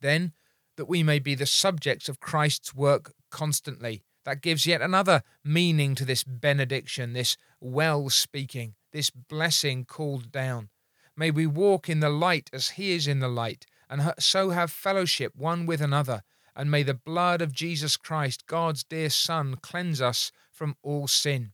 Then, 0.00 0.34
that 0.76 0.84
we 0.88 1.02
may 1.02 1.18
be 1.18 1.34
the 1.34 1.46
subjects 1.46 2.08
of 2.08 2.20
Christ's 2.20 2.74
work 2.74 3.14
constantly. 3.30 4.02
That 4.24 4.42
gives 4.42 4.66
yet 4.66 4.82
another 4.82 5.22
meaning 5.42 5.94
to 5.94 6.04
this 6.04 6.22
benediction, 6.22 7.14
this 7.14 7.38
well 7.60 8.10
speaking, 8.10 8.74
this 8.92 9.10
blessing 9.10 9.86
called 9.86 10.30
down. 10.30 10.68
May 11.16 11.30
we 11.30 11.46
walk 11.46 11.88
in 11.88 12.00
the 12.00 12.10
light 12.10 12.50
as 12.52 12.70
He 12.70 12.92
is 12.92 13.08
in 13.08 13.20
the 13.20 13.28
light, 13.28 13.66
and 13.88 14.12
so 14.18 14.50
have 14.50 14.70
fellowship 14.70 15.32
one 15.34 15.66
with 15.66 15.80
another. 15.80 16.22
And 16.54 16.70
may 16.70 16.82
the 16.82 16.94
blood 16.94 17.40
of 17.40 17.52
Jesus 17.52 17.96
Christ, 17.96 18.46
God's 18.46 18.84
dear 18.84 19.08
Son, 19.08 19.56
cleanse 19.62 20.00
us 20.00 20.30
from 20.52 20.76
all 20.82 21.08
sin. 21.08 21.52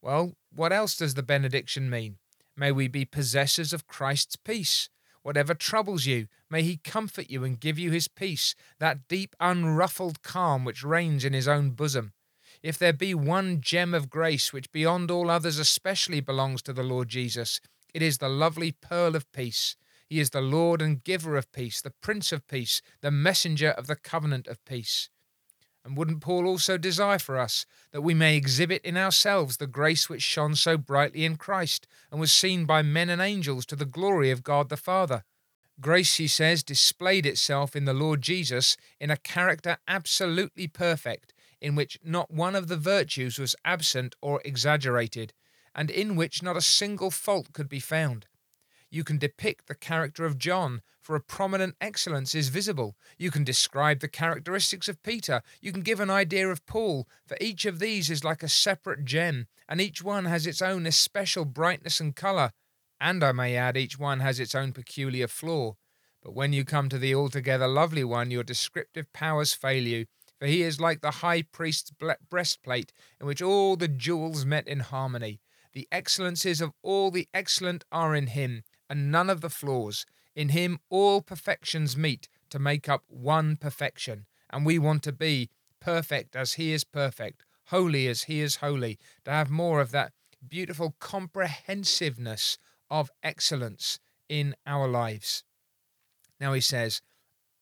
Well, 0.00 0.34
what 0.54 0.72
else 0.72 0.96
does 0.96 1.14
the 1.14 1.22
benediction 1.22 1.90
mean? 1.90 2.18
May 2.58 2.72
we 2.72 2.88
be 2.88 3.04
possessors 3.04 3.72
of 3.72 3.86
Christ's 3.86 4.34
peace. 4.34 4.88
Whatever 5.22 5.54
troubles 5.54 6.06
you, 6.06 6.26
may 6.50 6.64
He 6.64 6.78
comfort 6.78 7.30
you 7.30 7.44
and 7.44 7.60
give 7.60 7.78
you 7.78 7.92
His 7.92 8.08
peace, 8.08 8.56
that 8.80 9.06
deep, 9.06 9.36
unruffled 9.38 10.22
calm 10.22 10.64
which 10.64 10.82
reigns 10.82 11.24
in 11.24 11.32
His 11.32 11.46
own 11.46 11.70
bosom. 11.70 12.14
If 12.60 12.76
there 12.76 12.92
be 12.92 13.14
one 13.14 13.60
gem 13.60 13.94
of 13.94 14.10
grace 14.10 14.52
which 14.52 14.72
beyond 14.72 15.08
all 15.08 15.30
others 15.30 15.60
especially 15.60 16.20
belongs 16.20 16.60
to 16.62 16.72
the 16.72 16.82
Lord 16.82 17.08
Jesus, 17.08 17.60
it 17.94 18.02
is 18.02 18.18
the 18.18 18.28
lovely 18.28 18.72
pearl 18.72 19.14
of 19.14 19.30
peace. 19.30 19.76
He 20.08 20.18
is 20.18 20.30
the 20.30 20.40
Lord 20.40 20.82
and 20.82 21.04
giver 21.04 21.36
of 21.36 21.52
peace, 21.52 21.80
the 21.80 21.94
Prince 22.02 22.32
of 22.32 22.48
peace, 22.48 22.82
the 23.02 23.12
messenger 23.12 23.70
of 23.70 23.86
the 23.86 23.94
covenant 23.94 24.48
of 24.48 24.64
peace. 24.64 25.10
And 25.84 25.96
wouldn't 25.96 26.20
Paul 26.20 26.46
also 26.46 26.76
desire 26.76 27.18
for 27.18 27.38
us 27.38 27.64
that 27.92 28.02
we 28.02 28.12
may 28.14 28.36
exhibit 28.36 28.82
in 28.84 28.96
ourselves 28.96 29.56
the 29.56 29.66
grace 29.66 30.08
which 30.08 30.22
shone 30.22 30.54
so 30.54 30.76
brightly 30.76 31.24
in 31.24 31.36
Christ 31.36 31.86
and 32.10 32.20
was 32.20 32.32
seen 32.32 32.64
by 32.64 32.82
men 32.82 33.08
and 33.08 33.22
angels 33.22 33.64
to 33.66 33.76
the 33.76 33.86
glory 33.86 34.30
of 34.30 34.42
God 34.42 34.68
the 34.68 34.76
Father? 34.76 35.24
Grace, 35.80 36.16
he 36.16 36.26
says, 36.26 36.64
displayed 36.64 37.24
itself 37.24 37.76
in 37.76 37.84
the 37.84 37.94
Lord 37.94 38.20
Jesus 38.20 38.76
in 38.98 39.10
a 39.10 39.16
character 39.16 39.78
absolutely 39.86 40.66
perfect, 40.66 41.32
in 41.60 41.76
which 41.76 41.98
not 42.04 42.32
one 42.32 42.56
of 42.56 42.66
the 42.66 42.76
virtues 42.76 43.38
was 43.38 43.54
absent 43.64 44.16
or 44.20 44.42
exaggerated, 44.44 45.32
and 45.74 45.90
in 45.90 46.16
which 46.16 46.42
not 46.42 46.56
a 46.56 46.60
single 46.60 47.12
fault 47.12 47.52
could 47.52 47.68
be 47.68 47.80
found. 47.80 48.26
You 48.90 49.04
can 49.04 49.18
depict 49.18 49.66
the 49.66 49.74
character 49.74 50.24
of 50.24 50.38
John, 50.38 50.80
for 51.00 51.14
a 51.14 51.20
prominent 51.20 51.76
excellence 51.80 52.34
is 52.34 52.48
visible. 52.48 52.96
You 53.18 53.30
can 53.30 53.44
describe 53.44 54.00
the 54.00 54.08
characteristics 54.08 54.88
of 54.88 55.02
Peter. 55.02 55.42
You 55.60 55.72
can 55.72 55.82
give 55.82 56.00
an 56.00 56.10
idea 56.10 56.48
of 56.48 56.64
Paul, 56.64 57.06
for 57.26 57.36
each 57.40 57.66
of 57.66 57.78
these 57.78 58.08
is 58.08 58.24
like 58.24 58.42
a 58.42 58.48
separate 58.48 59.04
gem, 59.04 59.46
and 59.68 59.80
each 59.80 60.02
one 60.02 60.24
has 60.24 60.46
its 60.46 60.62
own 60.62 60.86
especial 60.86 61.44
brightness 61.44 62.00
and 62.00 62.16
colour. 62.16 62.50
And 63.00 63.22
I 63.22 63.32
may 63.32 63.56
add, 63.56 63.76
each 63.76 63.98
one 63.98 64.20
has 64.20 64.40
its 64.40 64.54
own 64.54 64.72
peculiar 64.72 65.28
flaw. 65.28 65.76
But 66.22 66.34
when 66.34 66.52
you 66.52 66.64
come 66.64 66.88
to 66.88 66.98
the 66.98 67.14
altogether 67.14 67.68
lovely 67.68 68.04
one, 68.04 68.30
your 68.30 68.42
descriptive 68.42 69.12
powers 69.12 69.54
fail 69.54 69.82
you, 69.82 70.06
for 70.38 70.46
he 70.46 70.62
is 70.62 70.80
like 70.80 71.00
the 71.00 71.10
high 71.10 71.42
priest's 71.42 71.92
breastplate, 72.30 72.92
in 73.20 73.26
which 73.26 73.42
all 73.42 73.76
the 73.76 73.88
jewels 73.88 74.44
met 74.44 74.66
in 74.66 74.80
harmony. 74.80 75.40
The 75.74 75.86
excellences 75.92 76.60
of 76.60 76.72
all 76.82 77.10
the 77.10 77.28
excellent 77.34 77.84
are 77.92 78.14
in 78.14 78.28
him, 78.28 78.64
and 78.88 79.10
none 79.10 79.30
of 79.30 79.40
the 79.40 79.50
flaws. 79.50 80.06
In 80.34 80.50
him 80.50 80.78
all 80.88 81.20
perfections 81.20 81.96
meet 81.96 82.28
to 82.50 82.58
make 82.58 82.88
up 82.88 83.04
one 83.08 83.56
perfection, 83.56 84.26
and 84.50 84.64
we 84.64 84.78
want 84.78 85.02
to 85.02 85.12
be 85.12 85.50
perfect 85.80 86.36
as 86.36 86.54
he 86.54 86.72
is 86.72 86.84
perfect, 86.84 87.44
holy 87.66 88.06
as 88.06 88.24
he 88.24 88.40
is 88.40 88.56
holy, 88.56 88.98
to 89.24 89.30
have 89.30 89.50
more 89.50 89.80
of 89.80 89.90
that 89.90 90.12
beautiful 90.46 90.94
comprehensiveness 91.00 92.58
of 92.90 93.10
excellence 93.22 93.98
in 94.28 94.54
our 94.66 94.88
lives. 94.88 95.44
Now 96.40 96.52
he 96.52 96.60
says, 96.60 97.02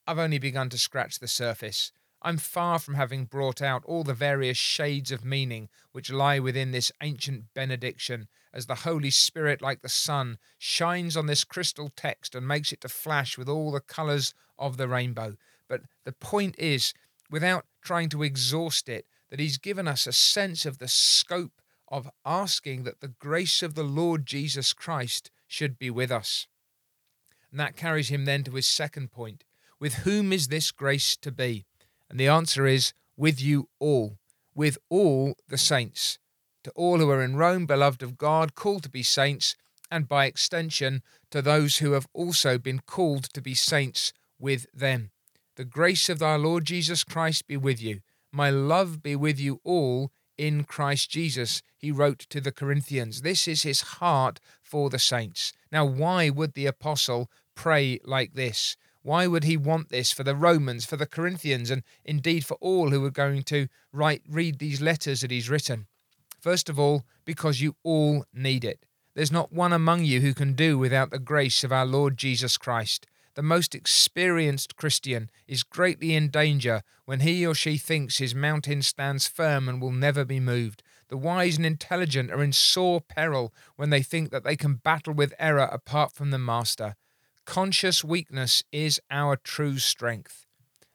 I've 0.07 0.19
only 0.19 0.39
begun 0.39 0.69
to 0.71 0.79
scratch 0.79 1.19
the 1.19 1.29
surface. 1.29 1.93
I'm 2.23 2.39
far 2.39 2.79
from 2.79 2.95
having 2.95 3.25
brought 3.25 3.63
out 3.63 3.85
all 3.85 4.05
the 4.05 4.15
various 4.15 4.57
shades 4.57 5.13
of 5.13 5.25
meaning 5.25 5.69
which 5.93 6.13
lie 6.13 6.39
within 6.39 6.73
this 6.73 6.93
ancient 7.03 7.45
benediction, 7.55 8.29
as 8.57 8.67
the 8.67 8.77
Holy 8.77 9.11
Spirit, 9.11 9.61
like 9.61 9.83
the 9.83 9.89
sun, 9.89 10.39
shines 10.59 11.17
on 11.17 11.27
this 11.27 11.45
crystal 11.45 11.91
text 11.95 12.35
and 12.35 12.49
makes 12.49 12.73
it 12.73 12.81
to 12.81 12.89
flash 12.89 13.37
with 13.37 13.49
all 13.49 13.71
the 13.71 13.81
colours 13.81 14.33
of 14.59 14.79
the 14.79 14.89
rainbow. 14.89 15.37
But 15.69 15.83
the 16.05 16.13
point 16.13 16.57
is, 16.59 16.95
without 17.31 17.67
trying 17.83 18.09
to 18.09 18.23
exhaust 18.23 18.89
it, 18.89 19.05
that 19.31 19.41
He's 19.41 19.59
given 19.59 19.87
us 19.87 20.07
a 20.07 20.13
sense 20.13 20.65
of 20.65 20.79
the 20.79 20.89
scope 20.89 21.61
of 21.89 22.11
asking 22.25 22.85
that 22.85 23.01
the 23.01 23.13
grace 23.21 23.63
of 23.63 23.75
the 23.75 23.85
Lord 23.85 24.25
Jesus 24.25 24.73
Christ 24.73 25.31
should 25.47 25.79
be 25.79 25.91
with 25.91 26.11
us. 26.11 26.47
And 27.51 27.61
that 27.61 27.77
carries 27.77 28.09
him 28.09 28.25
then 28.25 28.43
to 28.45 28.53
his 28.53 28.67
second 28.67 29.13
point 29.13 29.45
with 29.79 29.95
whom 29.97 30.33
is 30.33 30.49
this 30.49 30.73
grace 30.73 31.17
to 31.19 31.31
be? 31.31 31.65
And 32.09 32.19
the 32.19 32.29
answer 32.29 32.67
is 32.67 32.93
with 33.17 33.41
you 33.41 33.69
all, 33.79 34.19
with 34.55 34.79
all 34.89 35.37
the 35.49 35.59
saints. 35.59 36.19
To 36.67 36.73
all 36.73 36.99
who 36.99 37.09
are 37.11 37.23
in 37.23 37.37
Rome, 37.37 37.65
beloved 37.65 38.03
of 38.03 38.19
God, 38.19 38.57
called 38.57 38.83
to 38.83 38.89
be 38.89 39.05
saints, 39.05 39.55
and 39.89 40.09
by 40.09 40.27
extension 40.27 41.05
to 41.31 41.41
those 41.41 41.77
who 41.77 41.93
have 41.93 42.09
also 42.13 42.59
been 42.59 42.81
called 42.81 43.33
to 43.35 43.41
be 43.41 43.55
saints 43.55 44.13
with 44.37 44.67
them. 44.75 45.13
The 45.55 45.65
grace 45.65 46.09
of 46.09 46.21
our 46.21 46.41
Lord 46.41 46.65
Jesus 46.65 47.05
Christ 47.05 47.47
be 47.47 47.57
with 47.57 47.81
you. 47.81 48.01
My 48.33 48.51
love 48.51 49.01
be 49.01 49.15
with 49.15 49.39
you 49.39 49.61
all 49.63 50.11
in 50.37 50.65
Christ 50.65 51.09
Jesus, 51.09 51.63
he 51.79 51.93
wrote 51.93 52.27
to 52.31 52.41
the 52.41 52.51
Corinthians. 52.51 53.23
This 53.23 53.47
is 53.47 53.63
his 53.63 53.83
heart 54.03 54.41
for 54.61 54.91
the 54.91 54.99
saints. 54.99 55.53
Now, 55.71 55.85
why 55.85 56.31
would 56.31 56.55
the 56.55 56.67
apostle 56.67 57.31
pray 57.55 58.01
like 58.05 58.35
this? 58.35 58.77
Why 59.03 59.29
would 59.29 59.45
he 59.45 59.57
want 59.57 59.91
this 59.91 60.11
for 60.11 60.25
the 60.25 60.35
Romans, 60.35 60.85
for 60.85 60.97
the 60.97 61.07
Corinthians, 61.07 61.71
and 61.71 61.85
indeed 62.05 62.45
for 62.45 62.55
all 62.55 62.91
who 62.91 63.05
are 63.05 63.11
going 63.11 63.45
to 63.45 63.69
write, 63.93 64.23
read 64.29 64.59
these 64.59 64.81
letters 64.81 65.21
that 65.21 65.31
he's 65.31 65.49
written? 65.49 65.87
First 66.47 66.69
of 66.69 66.79
all, 66.79 67.03
because 67.25 67.61
you 67.61 67.75
all 67.83 68.25
need 68.33 68.65
it. 68.65 68.87
There's 69.17 69.33
not 69.33 69.53
one 69.53 69.73
among 69.73 70.05
you 70.05 70.21
who 70.21 70.33
can 70.33 70.53
do 70.53 70.79
without 70.79 71.11
the 71.11 71.19
grace 71.19 71.65
of 71.65 71.73
our 71.73 71.85
Lord 71.85 72.17
Jesus 72.17 72.57
Christ. 72.57 73.05
The 73.35 73.43
most 73.43 73.75
experienced 73.75 74.77
Christian 74.77 75.29
is 75.49 75.65
greatly 75.65 76.15
in 76.15 76.29
danger 76.29 76.83
when 77.05 77.19
he 77.19 77.45
or 77.45 77.53
she 77.53 77.79
thinks 77.79 78.19
his 78.19 78.33
mountain 78.33 78.83
stands 78.83 79.27
firm 79.27 79.69
and 79.69 79.83
will 79.83 79.91
never 79.91 80.25
be 80.25 80.39
moved. 80.39 80.85
The 81.09 81.17
wise 81.17 81.57
and 81.57 81.67
intelligent 81.67 82.31
are 82.31 82.45
in 82.45 82.53
sore 82.53 83.01
peril 83.01 83.53
when 83.75 83.91
they 83.91 84.03
think 84.05 84.31
that 84.31 84.45
they 84.45 84.55
can 84.55 84.75
battle 84.75 85.15
with 85.15 85.35
error 85.41 85.69
apart 85.73 86.13
from 86.13 86.31
the 86.31 86.39
Master. 86.39 86.95
Conscious 87.45 88.05
weakness 88.05 88.63
is 88.71 89.01
our 89.11 89.35
true 89.35 89.79
strength. 89.79 90.47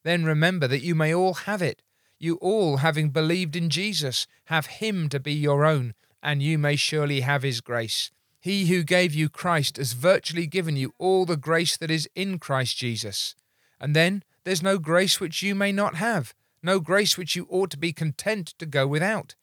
Then 0.05 0.23
remember 0.23 0.65
that 0.69 0.81
you 0.81 0.95
may 0.95 1.13
all 1.13 1.33
have 1.33 1.61
it. 1.61 1.81
You 2.21 2.35
all, 2.35 2.77
having 2.77 3.09
believed 3.09 3.55
in 3.55 3.71
Jesus, 3.71 4.27
have 4.45 4.67
Him 4.67 5.09
to 5.09 5.19
be 5.19 5.33
your 5.33 5.65
own, 5.65 5.95
and 6.21 6.43
you 6.43 6.59
may 6.59 6.75
surely 6.75 7.21
have 7.21 7.41
His 7.41 7.61
grace. 7.61 8.11
He 8.39 8.67
who 8.67 8.83
gave 8.83 9.15
you 9.15 9.27
Christ 9.27 9.77
has 9.77 9.93
virtually 9.93 10.45
given 10.45 10.77
you 10.77 10.93
all 10.99 11.25
the 11.25 11.35
grace 11.35 11.75
that 11.77 11.89
is 11.89 12.07
in 12.13 12.37
Christ 12.37 12.77
Jesus. 12.77 13.33
And 13.79 13.95
then 13.95 14.23
there's 14.43 14.61
no 14.61 14.77
grace 14.77 15.19
which 15.19 15.41
you 15.41 15.55
may 15.55 15.71
not 15.71 15.95
have, 15.95 16.35
no 16.61 16.79
grace 16.79 17.17
which 17.17 17.35
you 17.35 17.47
ought 17.49 17.71
to 17.71 17.77
be 17.77 17.91
content 17.91 18.53
to 18.59 18.67
go 18.67 18.85
without. 18.85 19.33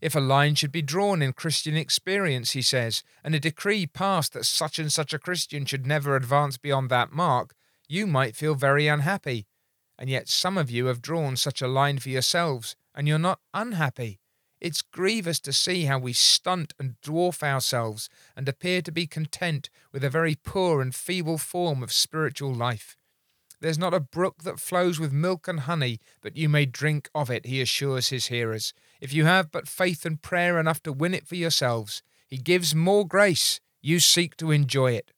If 0.00 0.16
a 0.16 0.20
line 0.20 0.56
should 0.56 0.72
be 0.72 0.82
drawn 0.82 1.22
in 1.22 1.32
Christian 1.32 1.76
experience, 1.76 2.50
he 2.50 2.62
says, 2.62 3.04
and 3.22 3.36
a 3.36 3.40
decree 3.40 3.86
passed 3.86 4.32
that 4.32 4.46
such 4.46 4.80
and 4.80 4.92
such 4.92 5.14
a 5.14 5.20
Christian 5.20 5.64
should 5.64 5.86
never 5.86 6.16
advance 6.16 6.56
beyond 6.56 6.90
that 6.90 7.12
mark, 7.12 7.54
you 7.86 8.04
might 8.04 8.34
feel 8.34 8.56
very 8.56 8.88
unhappy. 8.88 9.46
And 9.98 10.10
yet 10.10 10.28
some 10.28 10.58
of 10.58 10.70
you 10.70 10.86
have 10.86 11.00
drawn 11.02 11.36
such 11.36 11.62
a 11.62 11.68
line 11.68 11.98
for 11.98 12.10
yourselves, 12.10 12.76
and 12.94 13.08
you're 13.08 13.18
not 13.18 13.40
unhappy. 13.54 14.20
It's 14.60 14.82
grievous 14.82 15.38
to 15.40 15.52
see 15.52 15.84
how 15.84 15.98
we 15.98 16.12
stunt 16.12 16.72
and 16.78 16.96
dwarf 17.02 17.42
ourselves 17.42 18.08
and 18.34 18.48
appear 18.48 18.80
to 18.82 18.92
be 18.92 19.06
content 19.06 19.68
with 19.92 20.02
a 20.02 20.10
very 20.10 20.34
poor 20.34 20.80
and 20.80 20.94
feeble 20.94 21.38
form 21.38 21.82
of 21.82 21.92
spiritual 21.92 22.54
life. 22.54 22.96
There's 23.60 23.78
not 23.78 23.94
a 23.94 24.00
brook 24.00 24.42
that 24.44 24.60
flows 24.60 24.98
with 24.98 25.12
milk 25.12 25.48
and 25.48 25.60
honey, 25.60 25.98
but 26.20 26.36
you 26.36 26.48
may 26.48 26.66
drink 26.66 27.08
of 27.14 27.30
it, 27.30 27.46
he 27.46 27.60
assures 27.60 28.08
his 28.08 28.26
hearers. 28.26 28.72
If 29.00 29.12
you 29.12 29.24
have 29.24 29.50
but 29.50 29.68
faith 29.68 30.04
and 30.04 30.20
prayer 30.20 30.58
enough 30.58 30.82
to 30.82 30.92
win 30.92 31.14
it 31.14 31.26
for 31.26 31.36
yourselves, 31.36 32.02
he 32.26 32.36
gives 32.36 32.74
more 32.74 33.06
grace. 33.06 33.60
You 33.80 34.00
seek 34.00 34.36
to 34.38 34.50
enjoy 34.50 34.92
it. 34.92 35.12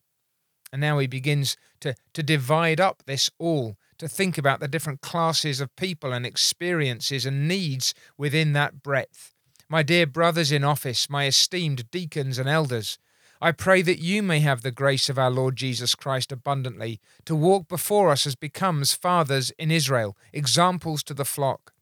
And 0.72 0.80
now 0.80 0.98
he 0.98 1.06
begins 1.06 1.56
to, 1.80 1.94
to 2.12 2.22
divide 2.22 2.80
up 2.80 3.02
this 3.06 3.30
all, 3.38 3.76
to 3.98 4.08
think 4.08 4.38
about 4.38 4.60
the 4.60 4.68
different 4.68 5.00
classes 5.00 5.60
of 5.60 5.74
people 5.76 6.12
and 6.12 6.24
experiences 6.24 7.26
and 7.26 7.48
needs 7.48 7.94
within 8.16 8.52
that 8.52 8.82
breadth. 8.82 9.34
My 9.68 9.82
dear 9.82 10.06
brothers 10.06 10.50
in 10.50 10.64
office, 10.64 11.10
my 11.10 11.26
esteemed 11.26 11.90
deacons 11.90 12.38
and 12.38 12.48
elders, 12.48 12.98
I 13.40 13.52
pray 13.52 13.82
that 13.82 14.00
you 14.00 14.22
may 14.22 14.40
have 14.40 14.62
the 14.62 14.72
grace 14.72 15.08
of 15.08 15.18
our 15.18 15.30
Lord 15.30 15.56
Jesus 15.56 15.94
Christ 15.94 16.32
abundantly, 16.32 17.00
to 17.24 17.36
walk 17.36 17.68
before 17.68 18.10
us 18.10 18.26
as 18.26 18.34
becomes 18.34 18.94
fathers 18.94 19.52
in 19.58 19.70
Israel, 19.70 20.16
examples 20.32 21.02
to 21.04 21.14
the 21.14 21.24
flock. 21.24 21.72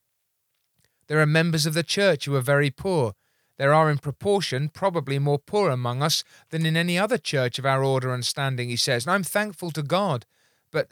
There 1.07 1.21
are 1.21 1.27
members 1.27 1.65
of 1.65 1.75
the 1.75 1.83
church 1.83 2.25
who 2.25 2.35
are 2.35 2.41
very 2.41 2.71
poor. 2.71 3.15
There 3.57 3.73
are, 3.73 3.91
in 3.91 3.99
proportion, 3.99 4.69
probably 4.69 5.19
more 5.19 5.39
poor 5.39 5.71
among 5.71 6.03
us 6.03 6.25
than 6.51 6.67
in 6.67 6.77
any 6.77 6.99
other 6.99 7.17
church 7.17 7.59
of 7.59 7.65
our 7.65 7.83
order 7.83 8.13
and 8.13 8.25
standing, 8.25 8.69
he 8.69 8.77
says. 8.77 9.07
And 9.07 9.15
I'm 9.15 9.23
thankful 9.23 9.71
to 9.71 9.83
God. 9.83 10.27
But 10.71 10.89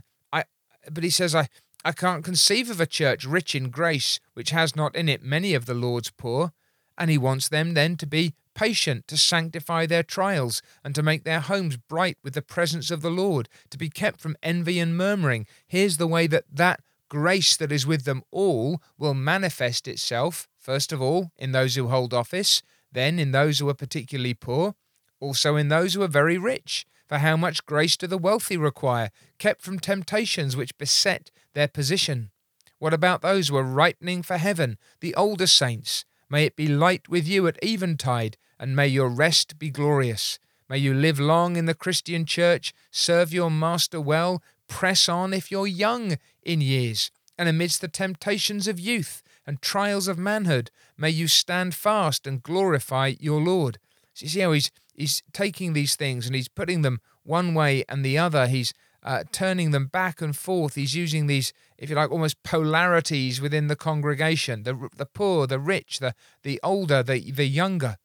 but 0.91 1.05
he 1.05 1.11
says, 1.11 1.35
I, 1.35 1.49
I 1.85 1.93
can't 1.93 2.25
conceive 2.25 2.71
of 2.71 2.81
a 2.81 2.87
church 2.87 3.25
rich 3.25 3.55
in 3.55 3.71
grace 3.71 4.21
which 4.35 4.51
has 4.51 4.75
not 4.75 4.97
in 4.97 5.09
it 5.09 5.23
many 5.23 5.55
of 5.55 5.67
the 5.67 5.75
Lord's 5.75 6.11
poor. 6.11 6.53
And 6.97 7.11
he 7.11 7.19
wants 7.19 7.49
them 7.49 7.75
then 7.75 7.97
to 7.97 8.07
be 8.07 8.35
patient 8.55 9.07
to 9.09 9.17
sanctify 9.17 9.87
their 9.87 10.03
trials, 10.03 10.63
and 10.83 10.95
to 10.95 11.03
make 11.03 11.25
their 11.25 11.41
homes 11.41 11.77
bright 11.77 12.17
with 12.23 12.35
the 12.35 12.43
presence 12.43 12.91
of 12.91 13.03
the 13.03 13.11
Lord, 13.11 13.49
to 13.71 13.77
be 13.77 13.91
kept 13.91 14.21
from 14.21 14.37
envy 14.43 14.79
and 14.79 14.97
murmuring. 14.97 15.47
Here's 15.67 15.97
the 15.97 16.07
way 16.07 16.27
that 16.29 16.45
that 16.53 16.81
grace 17.09 17.57
that 17.57 17.73
is 17.73 17.87
with 17.87 18.05
them 18.05 18.23
all 18.31 18.81
will 18.99 19.15
manifest 19.15 19.87
itself, 19.87 20.49
first 20.59 20.93
of 20.93 21.03
all, 21.03 21.31
in 21.37 21.53
those 21.53 21.75
who 21.75 21.89
hold 21.89 22.15
office, 22.15 22.63
then 22.93 23.19
in 23.19 23.33
those 23.33 23.59
who 23.59 23.69
are 23.69 23.75
particularly 23.75 24.35
poor, 24.35 24.75
also 25.21 25.57
in 25.57 25.69
those 25.69 25.95
who 25.95 26.03
are 26.03 26.09
very 26.09 26.39
rich. 26.39 26.87
For 27.07 27.19
how 27.19 27.37
much 27.37 27.67
grace 27.67 27.97
do 27.97 28.07
the 28.07 28.19
wealthy 28.19 28.57
require, 28.57 29.11
kept 29.39 29.63
from 29.63 29.79
temptations 29.79 30.57
which 30.57 30.79
beset 30.79 31.31
their 31.53 31.69
position? 31.69 32.31
What 32.79 32.95
about 32.95 33.23
those 33.23 33.49
who 33.49 33.57
are 33.57 33.63
ripening 33.63 34.23
for 34.23 34.37
heaven, 34.37 34.79
the 35.01 35.15
older 35.15 35.47
saints? 35.47 36.05
May 36.29 36.45
it 36.45 36.57
be 36.57 36.69
light 36.69 37.09
with 37.09 37.29
you 37.29 37.47
at 37.47 37.63
eventide, 37.63 38.37
and 38.59 38.75
may 38.75 38.89
your 38.89 39.09
rest 39.09 39.59
be 39.59 39.71
glorious. 39.71 40.39
May 40.69 40.79
you 40.79 40.95
live 40.95 41.21
long 41.21 41.57
in 41.57 41.67
the 41.67 41.75
Christian 41.75 42.25
church, 42.25 42.73
serve 42.91 43.33
your 43.33 43.51
master 43.51 44.01
well, 44.01 44.43
press 44.67 45.09
on 45.09 45.35
if 45.35 45.51
you're 45.51 45.67
young 45.67 46.17
in 46.43 46.61
years, 46.61 47.11
and 47.39 47.49
amidst 47.49 47.81
the 47.81 47.89
temptations 47.89 48.67
of 48.67 48.81
youth 48.81 49.23
and 49.47 49.61
trials 49.61 50.09
of 50.09 50.19
manhood, 50.19 50.71
may 50.97 51.11
you 51.11 51.29
stand 51.29 51.75
fast 51.75 52.27
and 52.27 52.43
glorify 52.43 53.13
your 53.21 53.41
Lord. 53.41 53.79
So 54.15 54.25
you 54.25 54.31
see 54.31 54.41
how 54.41 54.53
he's 54.53 54.71
he's 54.95 55.23
taking 55.33 55.73
these 55.73 55.97
things 55.97 56.27
and 56.27 56.35
he's 56.35 56.49
putting 56.49 56.83
them 56.83 57.01
one 57.23 57.55
way 57.55 57.85
and 57.89 58.05
the 58.05 58.19
other. 58.19 58.47
He's 58.47 58.73
uh, 59.03 59.25
turning 59.33 59.71
them 59.71 59.87
back 59.87 60.21
and 60.23 60.35
forth. 60.35 60.75
He's 60.75 60.95
using 60.95 61.27
these, 61.27 61.53
if 61.77 61.91
you 61.91 61.97
like, 61.97 62.11
almost 62.11 62.43
polarities 62.43 63.41
within 63.41 63.67
the 63.67 63.77
congregation: 63.77 64.63
the 64.63 64.89
the 64.97 65.07
poor, 65.07 65.47
the 65.47 65.59
rich, 65.59 65.99
the 65.99 66.15
the 66.43 66.59
older, 66.63 67.03
the 67.03 67.31
the 67.31 67.47
younger. 67.47 67.97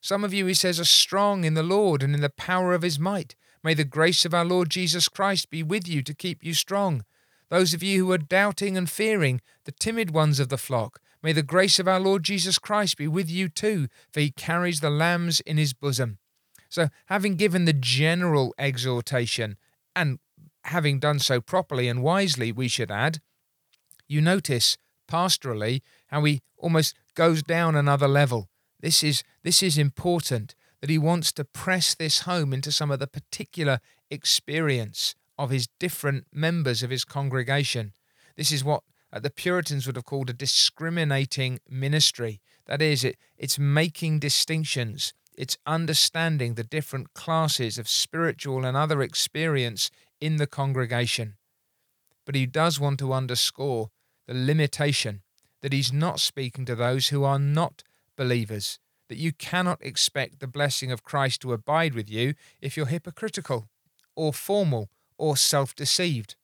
Some 0.00 0.24
of 0.24 0.32
you, 0.32 0.46
he 0.46 0.54
says, 0.54 0.78
are 0.78 0.84
strong 0.84 1.44
in 1.44 1.54
the 1.54 1.62
Lord 1.62 2.02
and 2.02 2.14
in 2.14 2.20
the 2.20 2.30
power 2.30 2.72
of 2.72 2.82
his 2.82 2.98
might. 2.98 3.34
May 3.64 3.74
the 3.74 3.84
grace 3.84 4.24
of 4.24 4.32
our 4.32 4.44
Lord 4.44 4.70
Jesus 4.70 5.08
Christ 5.08 5.50
be 5.50 5.62
with 5.62 5.88
you 5.88 6.02
to 6.02 6.14
keep 6.14 6.44
you 6.44 6.54
strong. 6.54 7.04
Those 7.48 7.74
of 7.74 7.82
you 7.82 8.04
who 8.04 8.12
are 8.12 8.18
doubting 8.18 8.76
and 8.76 8.88
fearing, 8.88 9.40
the 9.64 9.72
timid 9.72 10.12
ones 10.12 10.38
of 10.38 10.50
the 10.50 10.58
flock, 10.58 11.00
may 11.22 11.32
the 11.32 11.42
grace 11.42 11.80
of 11.80 11.88
our 11.88 11.98
Lord 11.98 12.22
Jesus 12.22 12.58
Christ 12.58 12.96
be 12.96 13.08
with 13.08 13.28
you 13.28 13.48
too, 13.48 13.88
for 14.12 14.20
he 14.20 14.30
carries 14.30 14.80
the 14.80 14.90
lambs 14.90 15.40
in 15.40 15.56
his 15.56 15.74
bosom. 15.74 16.18
So, 16.68 16.88
having 17.06 17.36
given 17.36 17.64
the 17.64 17.72
general 17.72 18.54
exhortation, 18.58 19.56
and 19.96 20.18
having 20.64 20.98
done 20.98 21.18
so 21.18 21.40
properly 21.40 21.88
and 21.88 22.02
wisely, 22.02 22.52
we 22.52 22.68
should 22.68 22.90
add, 22.90 23.20
you 24.06 24.20
notice 24.20 24.76
pastorally 25.10 25.80
how 26.08 26.24
he 26.24 26.42
almost 26.56 26.94
goes 27.14 27.42
down 27.42 27.74
another 27.74 28.08
level 28.08 28.48
this 28.80 29.02
is, 29.02 29.24
this 29.42 29.62
is 29.62 29.76
important 29.76 30.54
that 30.80 30.90
he 30.90 30.98
wants 30.98 31.32
to 31.32 31.44
press 31.44 31.94
this 31.94 32.20
home 32.20 32.52
into 32.52 32.70
some 32.70 32.90
of 32.90 33.00
the 33.00 33.06
particular 33.06 33.80
experience 34.10 35.14
of 35.36 35.50
his 35.50 35.68
different 35.78 36.26
members 36.32 36.82
of 36.82 36.90
his 36.90 37.04
congregation. 37.04 37.92
This 38.36 38.52
is 38.52 38.62
what 38.62 38.84
uh, 39.12 39.18
the 39.18 39.30
Puritans 39.30 39.86
would 39.86 39.96
have 39.96 40.04
called 40.04 40.30
a 40.30 40.34
discriminating 40.34 41.58
ministry. 41.68 42.40
That 42.66 42.80
is, 42.80 43.02
it, 43.02 43.16
it's 43.36 43.58
making 43.58 44.20
distinctions, 44.20 45.12
it's 45.38 45.56
understanding 45.64 46.54
the 46.54 46.64
different 46.64 47.14
classes 47.14 47.78
of 47.78 47.88
spiritual 47.88 48.64
and 48.64 48.76
other 48.76 49.00
experience 49.00 49.88
in 50.20 50.36
the 50.36 50.48
congregation. 50.48 51.36
But 52.26 52.34
he 52.34 52.44
does 52.44 52.80
want 52.80 52.98
to 52.98 53.12
underscore 53.12 53.90
the 54.26 54.34
limitation 54.34 55.22
that 55.62 55.72
he's 55.72 55.92
not 55.92 56.18
speaking 56.18 56.64
to 56.64 56.74
those 56.74 57.08
who 57.08 57.22
are 57.22 57.38
not 57.38 57.84
believers, 58.16 58.80
that 59.08 59.16
you 59.16 59.32
cannot 59.32 59.78
expect 59.80 60.40
the 60.40 60.48
blessing 60.48 60.90
of 60.90 61.04
Christ 61.04 61.40
to 61.42 61.52
abide 61.52 61.94
with 61.94 62.10
you 62.10 62.34
if 62.60 62.76
you're 62.76 62.86
hypocritical 62.86 63.68
or 64.16 64.32
formal 64.32 64.90
or 65.16 65.36
self 65.36 65.72
deceived. 65.72 66.34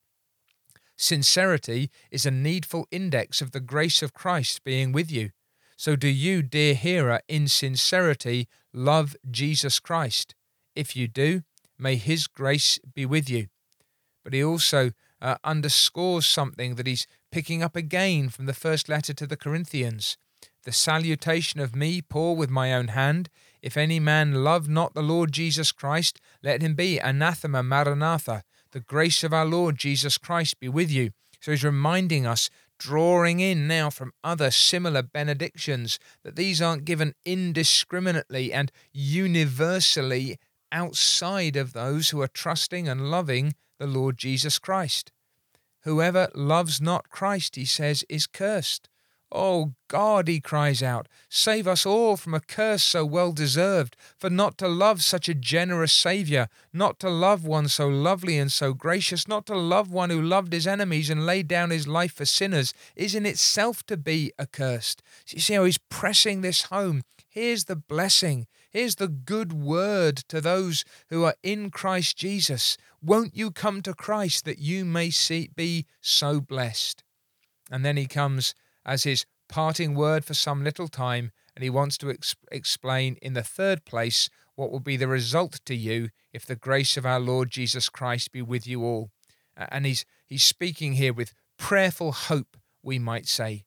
Sincerity 0.97 1.91
is 2.13 2.25
a 2.25 2.31
needful 2.31 2.87
index 2.93 3.41
of 3.41 3.51
the 3.51 3.61
grace 3.61 4.03
of 4.03 4.15
Christ 4.15 4.63
being 4.63 4.93
with 4.93 5.11
you. 5.11 5.31
So, 5.77 5.97
do 5.97 6.09
you, 6.09 6.43
dear 6.43 6.75
hearer, 6.75 7.21
in 7.29 7.49
sincerity 7.49 8.49
love 8.73 9.17
Jesus 9.31 9.81
Christ? 9.81 10.35
If 10.75 10.97
you 10.97 11.09
do, 11.09 11.43
may 11.79 11.97
his 11.97 12.27
grace 12.27 12.79
be 12.95 13.05
with 13.05 13.29
you. 13.29 13.49
But 14.23 14.33
he 14.33 14.43
also 14.43 14.93
uh, 15.21 15.37
underscores 15.43 16.27
something 16.27 16.77
that 16.77 16.87
he's 16.87 17.07
picking 17.33 17.63
up 17.63 17.77
again 17.77 18.29
from 18.29 18.47
the 18.47 18.55
first 18.55 18.89
letter 18.89 19.13
to 19.15 19.27
the 19.27 19.37
Corinthians. 19.37 20.17
The 20.65 20.73
salutation 20.73 21.61
of 21.61 21.77
me, 21.77 22.01
Paul, 22.01 22.37
with 22.37 22.51
my 22.51 22.73
own 22.73 22.89
hand. 22.89 23.29
If 23.61 23.77
any 23.77 24.01
man 24.01 24.45
love 24.45 24.69
not 24.69 24.95
the 24.95 25.03
Lord 25.03 25.33
Jesus 25.33 25.73
Christ, 25.73 26.21
let 26.43 26.63
him 26.63 26.75
be 26.75 26.99
anathema 26.99 27.63
maranatha. 27.63 28.45
The 28.73 28.81
grace 28.81 29.23
of 29.23 29.33
our 29.33 29.45
Lord 29.45 29.79
Jesus 29.79 30.19
Christ 30.19 30.59
be 30.61 30.69
with 30.69 30.91
you. 30.91 31.11
So 31.41 31.51
he's 31.51 31.65
reminding 31.65 32.27
us, 32.27 32.49
drawing 32.85 33.41
in 33.41 33.67
now 33.67 33.89
from 33.89 34.13
other 34.23 34.51
similar 34.51 35.01
benedictions, 35.01 35.99
that 36.23 36.37
these 36.37 36.61
aren't 36.61 36.85
given 36.85 37.15
indiscriminately 37.25 38.53
and 38.53 38.71
universally 38.93 40.37
outside 40.71 41.57
of 41.57 41.73
those 41.73 42.11
who 42.11 42.21
are 42.21 42.29
trusting 42.29 42.87
and 42.87 43.11
loving 43.11 43.55
the 43.79 43.87
Lord 43.87 44.19
Jesus 44.19 44.59
Christ. 44.59 45.13
Whoever 45.85 46.29
loves 46.35 46.79
not 46.79 47.09
Christ, 47.09 47.57
he 47.57 47.65
says, 47.65 48.05
is 48.11 48.27
cursed. 48.27 48.91
Oh 49.37 49.73
God, 49.89 50.29
he 50.29 50.41
cries 50.41 50.81
out, 50.81 51.09
save 51.29 51.67
us 51.67 51.85
all 51.85 52.17
from 52.17 52.35
a 52.35 52.41
curse 52.41 52.85
so 52.85 53.05
well 53.05 53.33
deserved, 53.33 53.97
for 54.17 54.31
not 54.31 54.57
to 54.59 54.69
love 54.69 55.03
such 55.03 55.29
a 55.29 55.35
generous 55.35 55.93
Saviour, 55.93 56.49
not 56.73 57.01
to 57.01 57.11
love 57.11 57.45
one 57.45 57.67
so 57.67 57.89
lovely 57.89 58.39
and 58.39 58.53
so 58.53 58.73
gracious, 58.73 59.27
not 59.27 59.45
to 59.47 59.57
love 59.57 59.91
one 59.91 60.11
who 60.11 60.23
loved 60.23 60.53
his 60.53 60.69
enemies 60.69 61.11
and 61.11 61.27
laid 61.27 61.49
down 61.49 61.71
his 61.71 61.89
life 61.89 62.15
for 62.15 62.25
sinners, 62.25 62.73
is 62.95 63.17
in 63.17 63.27
itself 63.27 63.85
to 63.87 63.97
be 63.97 64.33
accursed. 64.39 65.03
So 65.25 65.35
you 65.35 65.41
see 65.41 65.55
how 65.55 65.65
he's 65.65 65.79
pressing 65.79 66.43
this 66.43 66.63
home. 66.63 67.03
Here's 67.29 67.65
the 67.65 67.75
blessing. 67.75 68.47
Here's 68.71 68.95
the 68.95 69.09
good 69.09 69.53
word 69.53 70.19
to 70.29 70.41
those 70.41 70.85
who 71.11 71.25
are 71.25 71.35
in 71.43 71.73
Christ 71.73 72.17
Jesus. 72.17 72.77
Won't 73.03 73.37
you 73.37 73.51
come 73.51 73.83
to 73.83 73.95
Christ 73.95 74.45
that 74.45 74.61
you 74.61 74.85
may 74.85 75.11
see, 75.11 75.51
be 75.57 75.87
so 76.01 76.41
blessed? 76.41 77.03
And 77.69 77.85
then 77.85 77.97
he 77.97 78.07
comes 78.07 78.55
as 78.85 79.05
his 79.05 79.27
parting 79.49 79.95
word 79.95 80.25
for 80.25 80.35
some 80.35 80.65
little 80.65 80.89
time, 80.89 81.33
and 81.55 81.63
he 81.63 81.71
wants 81.71 81.97
to 81.99 82.11
ex- 82.11 82.35
explain 82.51 83.17
in 83.23 83.35
the 83.35 83.43
third 83.43 83.85
place 83.85 84.29
what 84.55 84.71
will 84.71 84.81
be 84.81 84.97
the 84.97 85.09
result 85.09 85.61
to 85.65 85.75
you 85.75 86.11
if 86.33 86.47
the 86.47 86.57
grace 86.57 86.97
of 86.97 87.07
our 87.07 87.21
Lord 87.21 87.51
Jesus 87.51 87.89
Christ 87.89 88.33
be 88.33 88.43
with 88.43 88.67
you 88.67 88.83
all. 88.83 89.11
And 89.57 89.87
he's 89.87 90.05
he's 90.27 90.45
speaking 90.45 90.95
here 90.95 91.13
with 91.13 91.35
prayerful 91.59 92.13
hope, 92.13 92.57
we 92.83 92.99
might 92.99 93.27
say. 93.27 93.65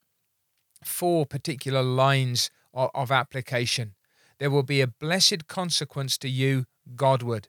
Four 0.84 1.26
particular 1.26 1.82
lines 1.82 2.50
of, 2.72 2.90
of 2.94 3.10
application. 3.10 3.94
There 4.38 4.50
will 4.50 4.62
be 4.62 4.80
a 4.80 4.86
blessed 4.86 5.48
consequence 5.48 6.16
to 6.18 6.28
you 6.28 6.66
Godward. 6.94 7.48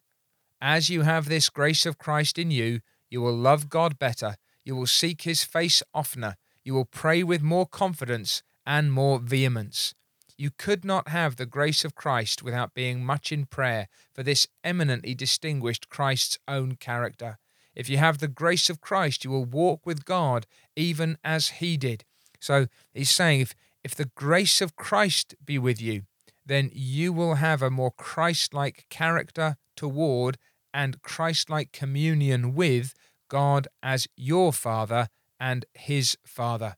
As 0.62 0.90
you 0.90 1.04
have 1.04 1.30
this 1.30 1.50
grace 1.50 1.86
of 1.86 1.98
Christ 1.98 2.38
in 2.38 2.52
you, 2.52 2.82
you 3.10 3.22
will 3.22 3.36
love 3.36 3.70
God 3.70 3.98
better, 3.98 4.36
you 4.64 4.76
will 4.76 4.88
seek 4.88 5.22
his 5.22 5.44
face 5.44 5.82
oftener, 5.94 6.36
you 6.70 6.76
will 6.76 6.86
pray 6.86 7.24
with 7.24 7.42
more 7.42 7.66
confidence 7.66 8.44
and 8.64 8.94
more 8.94 9.18
vehemence. 9.18 9.96
You 10.38 10.52
could 10.56 10.86
not 10.86 11.08
have 11.08 11.36
the 11.36 11.48
grace 11.48 11.84
of 11.84 11.96
Christ 11.96 12.44
without 12.44 12.76
being 12.76 13.04
much 13.04 13.32
in 13.32 13.48
prayer, 13.48 13.88
for 14.14 14.22
this 14.22 14.48
eminently 14.64 15.16
distinguished 15.16 15.90
Christ's 15.90 16.38
own 16.48 16.76
character. 16.76 17.40
If 17.74 17.90
you 17.90 17.98
have 17.98 18.20
the 18.20 18.28
grace 18.28 18.70
of 18.70 18.82
Christ, 18.82 19.24
you 19.24 19.32
will 19.32 19.46
walk 19.46 19.84
with 19.84 20.06
God 20.06 20.46
even 20.76 21.18
as 21.24 21.58
he 21.58 21.76
did. 21.76 22.06
So 22.40 22.68
he's 22.94 23.10
saying, 23.10 23.42
if, 23.42 23.56
if 23.84 23.96
the 23.96 24.12
grace 24.14 24.62
of 24.62 24.76
Christ 24.76 25.34
be 25.44 25.58
with 25.58 25.82
you, 25.82 26.04
then 26.46 26.70
you 26.72 27.12
will 27.12 27.36
have 27.36 27.64
a 27.64 27.72
more 27.72 27.94
Christ 27.98 28.54
like 28.54 28.86
character 28.92 29.58
toward 29.76 30.38
and 30.72 31.02
Christ 31.02 31.50
like 31.50 31.72
communion 31.72 32.54
with 32.54 32.94
God 33.28 33.68
as 33.82 34.08
your 34.16 34.54
Father 34.54 35.08
and 35.40 35.66
his 35.74 36.18
Father. 36.26 36.76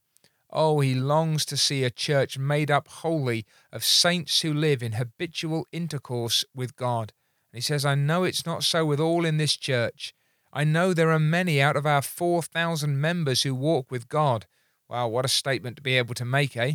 Oh, 0.50 0.82
he 0.82 0.94
longs 0.94 1.46
to 1.46 1.58
see 1.58 1.84
a 1.84 1.90
church 1.90 2.38
made 2.38 2.70
up 2.70 2.88
wholly 2.88 3.46
of 3.72 3.86
saints 3.86 4.42
who 4.42 4.54
live 4.54 4.84
in 4.84 4.94
habitual 4.94 5.68
intercourse 5.72 6.44
with 6.54 6.76
God. 6.76 7.14
And 7.52 7.58
he 7.58 7.62
says, 7.62 7.86
I 7.86 7.96
know 7.96 8.24
it's 8.24 8.46
not 8.46 8.64
so 8.64 8.86
with 8.86 9.00
all 9.00 9.26
in 9.26 9.38
this 9.38 9.56
church. 9.56 10.14
I 10.54 10.66
know 10.66 10.94
there 10.94 11.12
are 11.12 11.20
many 11.20 11.62
out 11.62 11.78
of 11.78 11.86
our 11.86 12.02
4,000 12.02 13.00
members 13.00 13.44
who 13.44 13.56
walk 13.56 13.90
with 13.90 14.10
God. 14.10 14.46
Wow, 14.90 15.08
what 15.08 15.24
a 15.24 15.30
statement 15.30 15.78
to 15.78 15.82
be 15.82 15.98
able 15.98 16.16
to 16.16 16.26
make, 16.26 16.58
eh? 16.58 16.74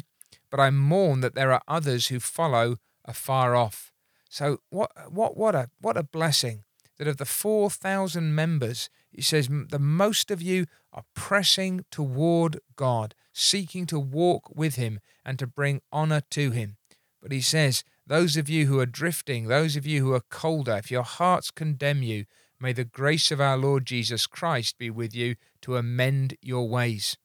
But 0.51 0.61
I 0.61 0.71
mourn 0.71 1.21
that 1.21 1.35
there 1.35 1.53
are 1.53 1.63
others 1.69 2.07
who 2.07 2.19
follow 2.19 2.79
afar 3.05 3.55
off. 3.55 3.93
So 4.29 4.61
what 4.71 4.91
what 5.11 5.37
what 5.37 5.55
a 5.55 5.71
what 5.81 5.97
a 5.97 6.03
blessing 6.03 6.65
that 6.99 7.09
of 7.09 7.17
the 7.17 7.25
4,000 7.25 8.35
members, 8.35 8.89
he 9.11 9.23
says 9.23 9.49
the 9.49 9.79
most 9.79 10.31
of 10.31 10.43
you 10.43 10.67
are 10.93 11.05
pressing 11.15 11.85
toward 11.91 12.61
God, 12.77 13.15
seeking 13.33 13.87
to 13.87 13.99
walk 13.99 14.55
with 14.55 14.77
Him 14.77 15.01
and 15.25 15.39
to 15.39 15.47
bring 15.47 15.81
honor 15.93 16.23
to 16.31 16.51
Him. 16.51 16.77
But 17.21 17.33
he 17.33 17.41
says, 17.41 17.83
those 18.07 18.37
of 18.37 18.49
you 18.49 18.67
who 18.67 18.79
are 18.79 18.87
drifting, 18.87 19.49
those 19.49 19.75
of 19.77 19.87
you 19.87 20.03
who 20.03 20.13
are 20.15 20.23
colder, 20.31 20.77
if 20.77 20.91
your 20.91 21.03
hearts 21.03 21.51
condemn 21.51 22.03
you, 22.03 22.25
may 22.61 22.73
the 22.73 22.85
grace 22.85 23.31
of 23.31 23.41
our 23.41 23.57
Lord 23.57 23.85
Jesus 23.85 24.27
Christ 24.27 24.79
be 24.79 24.91
with 24.91 25.15
you 25.15 25.35
to 25.63 25.77
amend 25.77 26.37
your 26.41 26.69
ways. 26.69 27.17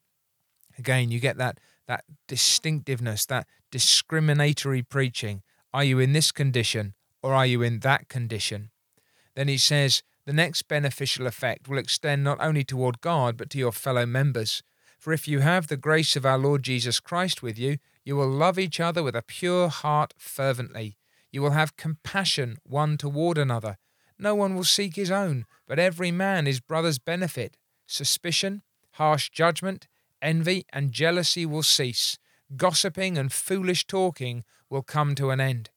Again, 0.77 1.11
you 1.11 1.19
get 1.19 1.37
that 1.37 1.59
that 1.87 2.05
distinctiveness, 2.27 3.25
that 3.25 3.45
discriminatory 3.69 4.81
preaching. 4.81 5.43
Are 5.73 5.83
you 5.83 5.99
in 5.99 6.13
this 6.13 6.31
condition 6.31 6.93
or 7.21 7.33
are 7.33 7.45
you 7.45 7.61
in 7.61 7.79
that 7.79 8.07
condition? 8.07 8.70
Then 9.35 9.47
he 9.47 9.57
says, 9.57 10.03
the 10.25 10.33
next 10.33 10.67
beneficial 10.67 11.25
effect 11.25 11.67
will 11.67 11.77
extend 11.77 12.23
not 12.23 12.37
only 12.41 12.63
toward 12.63 13.01
God, 13.01 13.37
but 13.37 13.49
to 13.51 13.57
your 13.57 13.71
fellow 13.71 14.05
members. 14.05 14.61
For 14.99 15.13
if 15.13 15.27
you 15.27 15.39
have 15.39 15.67
the 15.67 15.77
grace 15.77 16.15
of 16.15 16.25
our 16.25 16.37
Lord 16.37 16.61
Jesus 16.61 16.99
Christ 16.99 17.41
with 17.41 17.57
you, 17.57 17.77
you 18.03 18.15
will 18.15 18.29
love 18.29 18.59
each 18.59 18.79
other 18.79 19.01
with 19.01 19.15
a 19.15 19.23
pure 19.23 19.67
heart 19.67 20.13
fervently. 20.17 20.97
You 21.31 21.41
will 21.41 21.51
have 21.51 21.75
compassion 21.75 22.57
one 22.63 22.97
toward 22.97 23.37
another. 23.37 23.77
No 24.19 24.35
one 24.35 24.55
will 24.55 24.63
seek 24.63 24.95
his 24.95 25.09
own, 25.09 25.45
but 25.67 25.79
every 25.79 26.11
man 26.11 26.45
his 26.45 26.59
brother's 26.59 26.99
benefit. 26.99 27.57
Suspicion, 27.87 28.61
harsh 28.91 29.31
judgment, 29.31 29.87
envy, 30.21 30.65
and 30.71 30.91
jealousy 30.91 31.45
will 31.45 31.63
cease. 31.63 32.19
Gossiping 32.55 33.17
and 33.17 33.31
foolish 33.31 33.87
talking 33.87 34.43
will 34.69 34.83
come 34.83 35.15
to 35.15 35.31
an 35.31 35.39
end. 35.39 35.71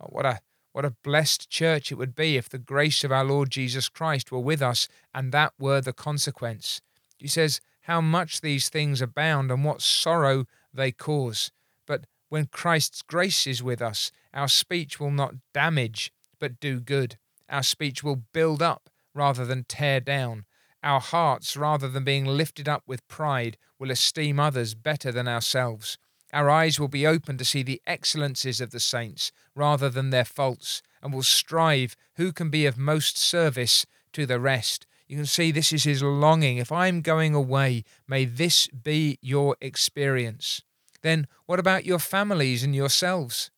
Oh, 0.00 0.08
what 0.08 0.26
a 0.26 0.40
what 0.76 0.84
a 0.84 0.90
blessed 1.02 1.48
church 1.48 1.90
it 1.90 1.94
would 1.94 2.14
be 2.14 2.36
if 2.36 2.50
the 2.50 2.58
grace 2.58 3.02
of 3.02 3.10
our 3.10 3.24
Lord 3.24 3.48
Jesus 3.48 3.88
Christ 3.88 4.30
were 4.30 4.38
with 4.38 4.60
us 4.60 4.88
and 5.14 5.32
that 5.32 5.54
were 5.58 5.80
the 5.80 5.94
consequence. 5.94 6.82
He 7.16 7.28
says, 7.28 7.62
How 7.84 8.02
much 8.02 8.42
these 8.42 8.68
things 8.68 9.00
abound 9.00 9.50
and 9.50 9.64
what 9.64 9.80
sorrow 9.80 10.44
they 10.74 10.92
cause. 10.92 11.50
But 11.86 12.04
when 12.28 12.48
Christ's 12.52 13.00
grace 13.00 13.46
is 13.46 13.62
with 13.62 13.80
us, 13.80 14.12
our 14.34 14.48
speech 14.48 15.00
will 15.00 15.10
not 15.10 15.36
damage, 15.54 16.12
but 16.38 16.60
do 16.60 16.78
good. 16.78 17.16
Our 17.48 17.62
speech 17.62 18.04
will 18.04 18.24
build 18.34 18.60
up 18.60 18.90
rather 19.14 19.46
than 19.46 19.64
tear 19.64 19.98
down. 20.00 20.44
Our 20.82 21.00
hearts, 21.00 21.56
rather 21.56 21.88
than 21.88 22.04
being 22.04 22.26
lifted 22.26 22.68
up 22.68 22.82
with 22.86 23.08
pride, 23.08 23.56
will 23.78 23.90
esteem 23.90 24.38
others 24.38 24.74
better 24.74 25.10
than 25.10 25.26
ourselves. 25.26 25.96
Our 26.36 26.50
eyes 26.50 26.78
will 26.78 26.88
be 26.88 27.06
open 27.06 27.38
to 27.38 27.46
see 27.46 27.62
the 27.62 27.80
excellences 27.86 28.60
of 28.60 28.70
the 28.70 28.78
saints 28.78 29.32
rather 29.54 29.88
than 29.88 30.10
their 30.10 30.26
faults, 30.26 30.82
and 31.02 31.10
will 31.10 31.22
strive 31.22 31.96
who 32.16 32.30
can 32.30 32.50
be 32.50 32.66
of 32.66 32.76
most 32.76 33.16
service 33.16 33.86
to 34.12 34.26
the 34.26 34.38
rest. 34.38 34.86
You 35.08 35.16
can 35.16 35.24
see 35.24 35.50
this 35.50 35.72
is 35.72 35.84
his 35.84 36.02
longing. 36.02 36.58
If 36.58 36.70
I'm 36.70 37.00
going 37.00 37.34
away, 37.34 37.84
may 38.06 38.26
this 38.26 38.66
be 38.68 39.18
your 39.22 39.56
experience. 39.62 40.60
Then 41.00 41.26
what 41.46 41.58
about 41.58 41.86
your 41.86 41.98
families 41.98 42.62
and 42.62 42.76
yourselves? 42.76 43.50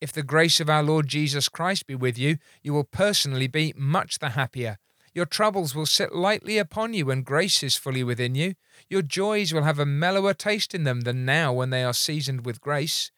If 0.00 0.12
the 0.12 0.24
grace 0.24 0.58
of 0.58 0.68
our 0.68 0.82
Lord 0.82 1.06
Jesus 1.06 1.48
Christ 1.48 1.86
be 1.86 1.94
with 1.94 2.18
you, 2.18 2.38
you 2.60 2.74
will 2.74 2.82
personally 2.82 3.46
be 3.46 3.72
much 3.76 4.18
the 4.18 4.30
happier. 4.30 4.78
Your 5.16 5.24
troubles 5.24 5.74
will 5.74 5.86
sit 5.86 6.14
lightly 6.14 6.58
upon 6.58 6.92
you 6.92 7.06
when 7.06 7.22
grace 7.22 7.62
is 7.62 7.74
fully 7.74 8.04
within 8.04 8.34
you. 8.34 8.54
Your 8.90 9.00
joys 9.00 9.50
will 9.50 9.62
have 9.62 9.78
a 9.78 9.86
mellower 9.86 10.34
taste 10.34 10.74
in 10.74 10.84
them 10.84 11.00
than 11.00 11.24
now 11.24 11.54
when 11.54 11.70
they 11.70 11.82
are 11.82 11.94
seasoned 11.94 12.44
with 12.44 12.60
grace. 12.60 13.10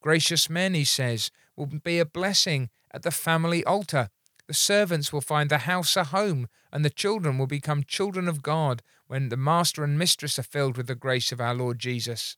Gracious 0.00 0.48
men, 0.48 0.74
he 0.74 0.84
says, 0.84 1.32
will 1.56 1.66
be 1.66 1.98
a 1.98 2.04
blessing 2.04 2.70
at 2.92 3.02
the 3.02 3.10
family 3.10 3.64
altar. 3.64 4.10
The 4.46 4.54
servants 4.54 5.12
will 5.12 5.20
find 5.20 5.50
the 5.50 5.66
house 5.66 5.96
a 5.96 6.04
home, 6.04 6.46
and 6.72 6.84
the 6.84 6.88
children 6.88 7.36
will 7.36 7.48
become 7.48 7.82
children 7.82 8.28
of 8.28 8.40
God 8.40 8.80
when 9.08 9.28
the 9.28 9.36
master 9.36 9.82
and 9.82 9.98
mistress 9.98 10.38
are 10.38 10.44
filled 10.44 10.76
with 10.76 10.86
the 10.86 10.94
grace 10.94 11.32
of 11.32 11.40
our 11.40 11.54
Lord 11.54 11.80
Jesus. 11.80 12.36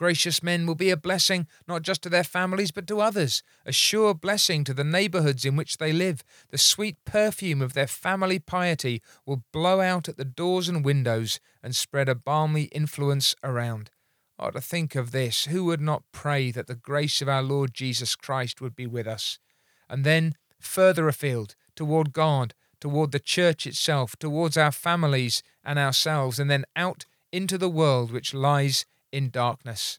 Gracious 0.00 0.42
men 0.42 0.64
will 0.64 0.74
be 0.74 0.88
a 0.88 0.96
blessing 0.96 1.46
not 1.68 1.82
just 1.82 2.02
to 2.02 2.08
their 2.08 2.24
families 2.24 2.70
but 2.70 2.86
to 2.86 3.02
others, 3.02 3.42
a 3.66 3.70
sure 3.70 4.14
blessing 4.14 4.64
to 4.64 4.72
the 4.72 4.82
neighbourhoods 4.82 5.44
in 5.44 5.56
which 5.56 5.76
they 5.76 5.92
live. 5.92 6.24
The 6.48 6.56
sweet 6.56 6.96
perfume 7.04 7.60
of 7.60 7.74
their 7.74 7.86
family 7.86 8.38
piety 8.38 9.02
will 9.26 9.44
blow 9.52 9.82
out 9.82 10.08
at 10.08 10.16
the 10.16 10.24
doors 10.24 10.70
and 10.70 10.82
windows 10.82 11.38
and 11.62 11.76
spread 11.76 12.08
a 12.08 12.14
balmy 12.14 12.62
influence 12.72 13.34
around. 13.44 13.90
Oh, 14.38 14.50
to 14.50 14.62
think 14.62 14.94
of 14.94 15.10
this, 15.10 15.44
who 15.44 15.66
would 15.66 15.82
not 15.82 16.04
pray 16.12 16.50
that 16.50 16.66
the 16.66 16.74
grace 16.74 17.20
of 17.20 17.28
our 17.28 17.42
Lord 17.42 17.74
Jesus 17.74 18.16
Christ 18.16 18.62
would 18.62 18.74
be 18.74 18.86
with 18.86 19.06
us? 19.06 19.38
And 19.86 20.02
then, 20.02 20.34
further 20.58 21.08
afield, 21.08 21.56
toward 21.76 22.14
God, 22.14 22.54
toward 22.80 23.12
the 23.12 23.20
church 23.20 23.66
itself, 23.66 24.16
towards 24.16 24.56
our 24.56 24.72
families 24.72 25.42
and 25.62 25.78
ourselves, 25.78 26.38
and 26.38 26.50
then 26.50 26.64
out 26.74 27.04
into 27.30 27.58
the 27.58 27.68
world 27.68 28.10
which 28.10 28.32
lies 28.32 28.86
in 29.12 29.30
darkness. 29.30 29.98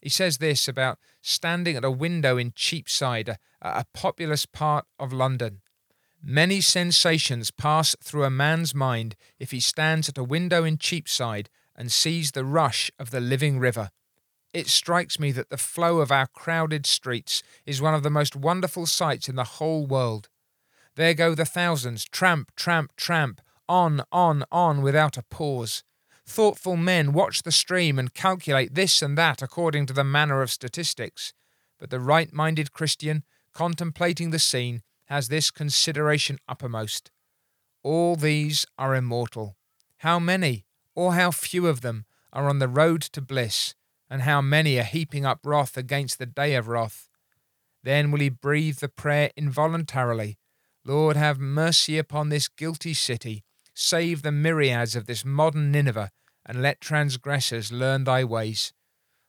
He 0.00 0.08
says 0.08 0.38
this 0.38 0.68
about 0.68 0.98
standing 1.22 1.76
at 1.76 1.84
a 1.84 1.90
window 1.90 2.36
in 2.36 2.52
Cheapside, 2.54 3.28
a, 3.28 3.38
a 3.62 3.86
populous 3.94 4.44
part 4.46 4.84
of 4.98 5.12
London. 5.12 5.62
Many 6.22 6.60
sensations 6.60 7.50
pass 7.50 7.94
through 8.02 8.24
a 8.24 8.30
man's 8.30 8.74
mind 8.74 9.16
if 9.38 9.50
he 9.50 9.60
stands 9.60 10.08
at 10.08 10.18
a 10.18 10.24
window 10.24 10.64
in 10.64 10.78
Cheapside 10.78 11.50
and 11.76 11.90
sees 11.90 12.32
the 12.32 12.44
rush 12.44 12.90
of 12.98 13.10
the 13.10 13.20
living 13.20 13.58
river. 13.58 13.90
It 14.52 14.68
strikes 14.68 15.18
me 15.18 15.32
that 15.32 15.50
the 15.50 15.56
flow 15.56 15.98
of 15.98 16.12
our 16.12 16.26
crowded 16.26 16.86
streets 16.86 17.42
is 17.66 17.82
one 17.82 17.94
of 17.94 18.02
the 18.02 18.10
most 18.10 18.36
wonderful 18.36 18.86
sights 18.86 19.28
in 19.28 19.36
the 19.36 19.44
whole 19.44 19.86
world. 19.86 20.28
There 20.96 21.14
go 21.14 21.34
the 21.34 21.44
thousands, 21.44 22.04
tramp, 22.04 22.52
tramp, 22.56 22.92
tramp, 22.96 23.40
on, 23.68 24.02
on, 24.12 24.44
on, 24.52 24.80
without 24.80 25.18
a 25.18 25.24
pause. 25.24 25.82
Thoughtful 26.26 26.76
men 26.76 27.12
watch 27.12 27.42
the 27.42 27.52
stream 27.52 27.98
and 27.98 28.12
calculate 28.12 28.74
this 28.74 29.02
and 29.02 29.16
that 29.18 29.42
according 29.42 29.86
to 29.86 29.92
the 29.92 30.04
manner 30.04 30.42
of 30.42 30.50
statistics. 30.50 31.32
But 31.78 31.90
the 31.90 32.00
right 32.00 32.32
minded 32.32 32.72
Christian, 32.72 33.24
contemplating 33.52 34.30
the 34.30 34.38
scene, 34.38 34.82
has 35.06 35.28
this 35.28 35.50
consideration 35.50 36.38
uppermost. 36.48 37.10
All 37.82 38.16
these 38.16 38.64
are 38.78 38.94
immortal. 38.94 39.56
How 39.98 40.18
many, 40.18 40.64
or 40.94 41.14
how 41.14 41.30
few 41.30 41.66
of 41.66 41.82
them, 41.82 42.06
are 42.32 42.48
on 42.48 42.58
the 42.58 42.68
road 42.68 43.02
to 43.02 43.20
bliss, 43.20 43.74
and 44.08 44.22
how 44.22 44.40
many 44.40 44.78
are 44.78 44.84
heaping 44.84 45.26
up 45.26 45.40
wrath 45.44 45.76
against 45.76 46.18
the 46.18 46.26
day 46.26 46.54
of 46.54 46.68
wrath? 46.68 47.08
Then 47.82 48.10
will 48.10 48.20
he 48.20 48.30
breathe 48.30 48.78
the 48.78 48.88
prayer 48.88 49.30
involuntarily 49.36 50.38
Lord, 50.86 51.16
have 51.16 51.38
mercy 51.38 51.96
upon 51.96 52.28
this 52.28 52.46
guilty 52.46 52.92
city 52.92 53.42
Save 53.74 54.22
the 54.22 54.32
myriads 54.32 54.94
of 54.94 55.06
this 55.06 55.24
modern 55.24 55.72
Nineveh, 55.72 56.10
and 56.46 56.62
let 56.62 56.80
transgressors 56.80 57.72
learn 57.72 58.04
thy 58.04 58.22
ways. 58.22 58.72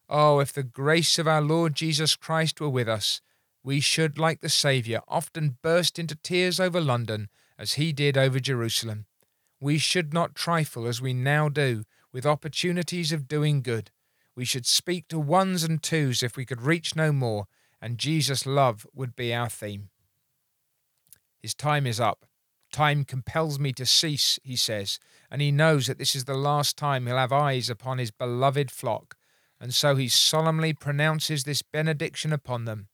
Oh, 0.07 0.39
if 0.39 0.53
the 0.53 0.63
grace 0.63 1.17
of 1.17 1.27
our 1.27 1.41
Lord 1.41 1.73
Jesus 1.73 2.15
Christ 2.15 2.61
were 2.61 2.69
with 2.69 2.87
us, 2.87 3.21
we 3.63 3.79
should, 3.79 4.19
like 4.19 4.41
the 4.41 4.49
Saviour, 4.49 5.01
often 5.07 5.57
burst 5.63 5.97
into 5.97 6.15
tears 6.15 6.59
over 6.59 6.79
London, 6.79 7.29
as 7.57 7.73
he 7.73 7.91
did 7.91 8.15
over 8.17 8.39
Jerusalem. 8.39 9.07
We 9.59 9.79
should 9.79 10.13
not 10.13 10.35
trifle, 10.35 10.85
as 10.85 11.01
we 11.01 11.13
now 11.13 11.49
do, 11.49 11.83
with 12.11 12.25
opportunities 12.25 13.11
of 13.11 13.27
doing 13.27 13.63
good. 13.63 13.89
We 14.35 14.45
should 14.45 14.67
speak 14.67 15.07
to 15.07 15.17
ones 15.17 15.63
and 15.63 15.81
twos 15.81 16.21
if 16.21 16.37
we 16.37 16.45
could 16.45 16.61
reach 16.61 16.95
no 16.95 17.11
more, 17.11 17.47
and 17.81 17.97
Jesus' 17.97 18.45
love 18.45 18.85
would 18.93 19.15
be 19.15 19.33
our 19.33 19.49
theme. 19.49 19.89
His 21.41 21.55
time 21.55 21.87
is 21.87 21.99
up. 21.99 22.25
Time 22.75 23.05
compels 23.05 23.57
me 23.57 23.71
to 23.71 23.85
cease, 23.85 24.37
he 24.43 24.57
says, 24.57 24.99
and 25.31 25.41
he 25.41 25.49
knows 25.49 25.87
that 25.87 25.97
this 25.97 26.13
is 26.13 26.25
the 26.25 26.33
last 26.33 26.75
time 26.75 27.07
he'll 27.07 27.15
have 27.15 27.31
eyes 27.31 27.69
upon 27.69 27.99
his 27.99 28.11
beloved 28.11 28.69
flock, 28.69 29.15
and 29.61 29.73
so 29.73 29.95
he 29.95 30.09
solemnly 30.09 30.73
pronounces 30.73 31.45
this 31.45 31.61
benediction 31.61 32.33
upon 32.33 32.65
them 32.65 32.89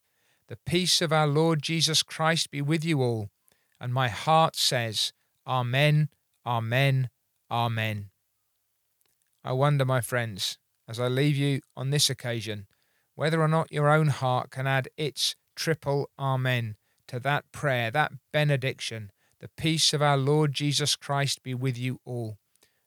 The 0.50 0.60
peace 0.68 1.02
of 1.02 1.12
our 1.12 1.26
Lord 1.26 1.64
Jesus 1.64 2.04
Christ 2.04 2.52
be 2.52 2.62
with 2.62 2.86
you 2.86 3.02
all. 3.02 3.32
And 3.80 3.92
my 3.92 4.08
heart 4.08 4.56
says, 4.56 5.14
Amen, 5.48 6.10
Amen, 6.46 7.10
Amen. 7.50 8.12
I 9.44 9.52
wonder, 9.52 9.84
my 9.84 10.02
friends, 10.02 10.60
as 10.88 11.00
I 11.00 11.08
leave 11.08 11.38
you 11.38 11.62
on 11.76 11.90
this 11.90 12.08
occasion, 12.08 12.68
whether 13.16 13.42
or 13.42 13.48
not 13.48 13.72
your 13.72 13.90
own 13.90 14.10
heart 14.10 14.52
can 14.52 14.68
add 14.68 14.90
its 14.96 15.36
triple 15.56 16.08
Amen 16.20 16.76
to 17.08 17.20
that 17.22 17.52
prayer, 17.52 17.90
that 17.90 18.12
benediction 18.32 19.10
the 19.42 19.50
peace 19.58 19.92
of 19.92 20.04
our 20.04 20.18
Lord 20.18 20.54
Jesus 20.54 20.96
Christ 20.96 21.42
be 21.42 21.56
with 21.56 21.78
you 21.78 22.00
all. 22.06 22.38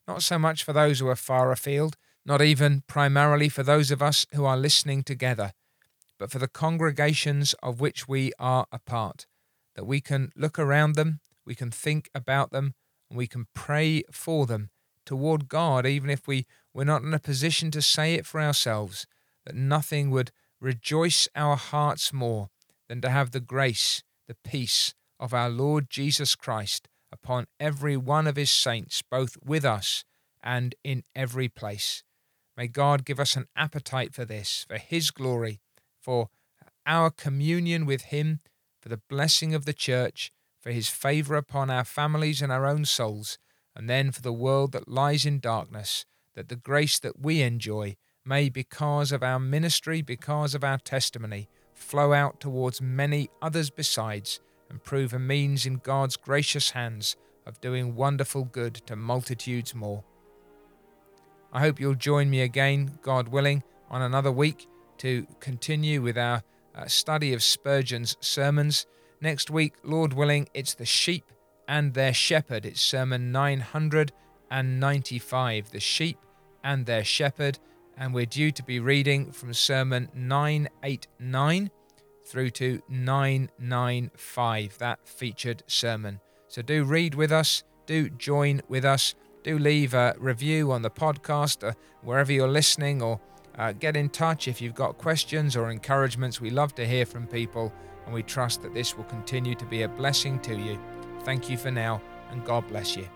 Not 0.06 0.22
so 0.22 0.38
much 0.38 0.62
for 0.62 0.72
those 0.72 1.00
who 1.00 1.08
are 1.08 1.16
far 1.16 1.50
afield, 1.50 1.96
not 2.24 2.40
even 2.40 2.84
primarily 2.86 3.48
for 3.48 3.64
those 3.64 3.90
of 3.90 4.00
us 4.00 4.24
who 4.32 4.44
are 4.44 4.56
listening 4.56 5.02
together, 5.02 5.52
but 6.18 6.30
for 6.30 6.38
the 6.38 6.48
congregations 6.48 7.54
of 7.62 7.80
which 7.80 8.06
we 8.06 8.32
are 8.38 8.66
a 8.70 8.78
part, 8.78 9.26
that 9.74 9.84
we 9.84 10.00
can 10.00 10.30
look 10.36 10.56
around 10.56 10.94
them, 10.94 11.18
we 11.44 11.56
can 11.56 11.72
think 11.72 12.08
about 12.14 12.52
them, 12.52 12.74
and 13.10 13.18
we 13.18 13.26
can 13.26 13.48
pray 13.52 14.04
for 14.12 14.46
them 14.46 14.70
toward 15.04 15.48
God, 15.48 15.84
even 15.84 16.08
if 16.08 16.28
we 16.28 16.46
were 16.72 16.84
not 16.84 17.02
in 17.02 17.12
a 17.12 17.18
position 17.18 17.72
to 17.72 17.82
say 17.82 18.14
it 18.14 18.26
for 18.26 18.40
ourselves, 18.40 19.06
that 19.44 19.56
nothing 19.56 20.10
would 20.10 20.30
rejoice 20.60 21.28
our 21.34 21.56
hearts 21.56 22.12
more 22.12 22.48
than 22.88 23.00
to 23.00 23.10
have 23.10 23.32
the 23.32 23.40
grace, 23.40 24.04
the 24.28 24.36
peace, 24.44 24.94
of 25.24 25.32
our 25.32 25.48
Lord 25.48 25.88
Jesus 25.88 26.34
Christ 26.34 26.87
upon 27.10 27.46
every 27.58 27.96
one 27.96 28.26
of 28.26 28.37
his 28.37 28.50
saints, 28.50 29.00
both 29.00 29.38
with 29.42 29.64
us 29.64 30.04
and 30.42 30.74
in 30.84 31.02
every 31.16 31.48
place. 31.48 32.02
May 32.58 32.68
God 32.68 33.06
give 33.06 33.18
us 33.18 33.34
an 33.34 33.46
appetite 33.56 34.12
for 34.12 34.26
this, 34.26 34.66
for 34.68 34.76
his 34.76 35.10
glory, 35.10 35.60
for 35.98 36.28
our 36.84 37.10
communion 37.10 37.87
with 37.87 38.02
him, 38.02 38.40
for 38.82 38.90
the 38.90 39.00
blessing 39.08 39.54
of 39.54 39.64
the 39.64 39.72
church, 39.72 40.30
for 40.60 40.72
his 40.72 40.90
favour 40.90 41.37
upon 41.37 41.70
our 41.70 41.84
families 41.84 42.42
and 42.42 42.52
our 42.52 42.66
own 42.66 42.84
souls, 42.84 43.38
and 43.74 43.88
then 43.88 44.10
for 44.10 44.20
the 44.20 44.30
world 44.30 44.72
that 44.72 44.88
lies 44.88 45.24
in 45.24 45.40
darkness, 45.40 46.04
that 46.34 46.50
the 46.50 46.56
grace 46.56 46.98
that 46.98 47.18
we 47.18 47.40
enjoy 47.40 47.96
may, 48.26 48.50
because 48.50 49.10
of 49.10 49.22
our 49.22 49.40
ministry, 49.40 50.02
because 50.02 50.54
of 50.54 50.62
our 50.62 50.78
testimony, 50.78 51.48
flow 51.72 52.12
out 52.12 52.40
towards 52.40 52.82
many 52.82 53.30
others 53.40 53.70
besides 53.70 54.40
and 54.68 54.83
prove 54.83 55.12
a 55.12 55.18
means 55.18 55.66
in 55.66 55.77
God's 55.77 56.16
gracious 56.16 56.70
hands 56.70 57.16
of 57.46 57.61
doing 57.61 57.94
wonderful 57.94 58.44
good 58.44 58.74
to 58.87 58.96
multitudes 58.96 59.74
more. 59.74 60.03
I 61.53 61.61
hope 61.61 61.79
you'll 61.79 61.94
join 61.94 62.31
me 62.31 62.40
again, 62.40 62.98
God 63.03 63.29
willing, 63.29 63.62
on 63.90 64.00
another 64.03 64.33
week 64.33 64.66
to 64.98 65.27
continue 65.40 66.03
with 66.03 66.18
our 66.18 66.42
uh, 66.74 66.87
study 66.87 67.33
of 67.33 67.42
Spurgeon's 67.42 68.16
sermons. 68.20 68.87
Next 69.20 69.50
week, 69.50 69.74
Lord 69.85 70.12
willing, 70.12 70.48
it's 70.55 70.74
the 70.74 70.85
sheep 70.85 71.31
and 71.68 71.94
their 71.94 72.12
shepherd. 72.12 72.66
It's 72.66 72.81
sermon 72.81 73.31
995, 73.31 75.70
the 75.70 75.79
sheep 75.81 76.18
and 76.62 76.87
their 76.87 77.05
shepherd. 77.05 77.59
And 77.96 78.12
we're 78.12 78.27
due 78.27 78.50
to 78.50 78.64
be 78.64 78.81
reading 78.81 79.31
from 79.31 79.55
sermon 79.55 80.09
989 80.14 81.70
through 82.24 82.50
to 82.50 82.82
995, 82.88 84.78
that 84.78 84.98
featured 85.04 85.62
sermon. 85.66 86.20
So 86.48 86.62
do 86.62 86.84
read 86.84 87.14
with 87.14 87.32
us, 87.32 87.64
do 87.87 88.08
join 88.08 88.62
with 88.68 88.84
us, 88.84 89.14
do 89.42 89.58
leave 89.58 89.94
a 89.94 90.14
review 90.18 90.72
on 90.72 90.82
the 90.82 90.90
podcast, 90.90 91.68
uh, 91.68 91.72
wherever 92.02 92.32
you're 92.32 92.48
listening, 92.48 93.02
or 93.02 93.20
uh, 93.58 93.72
get 93.72 93.96
in 93.96 94.08
touch 94.08 94.48
if 94.48 94.60
you've 94.60 94.74
got 94.74 94.98
questions 94.98 95.56
or 95.56 95.70
encouragements. 95.70 96.40
We 96.40 96.50
love 96.50 96.74
to 96.76 96.87
hear 96.87 97.06
from 97.06 97.26
people, 97.26 97.72
and 98.04 98.14
we 98.14 98.22
trust 98.22 98.62
that 98.62 98.74
this 98.74 98.96
will 98.96 99.04
continue 99.04 99.54
to 99.54 99.66
be 99.66 99.82
a 99.82 99.88
blessing 99.88 100.40
to 100.40 100.56
you. 100.56 100.78
Thank 101.24 101.50
you 101.50 101.56
for 101.56 101.70
now, 101.70 102.00
and 102.30 102.44
God 102.44 102.66
bless 102.68 102.96
you. 102.96 103.08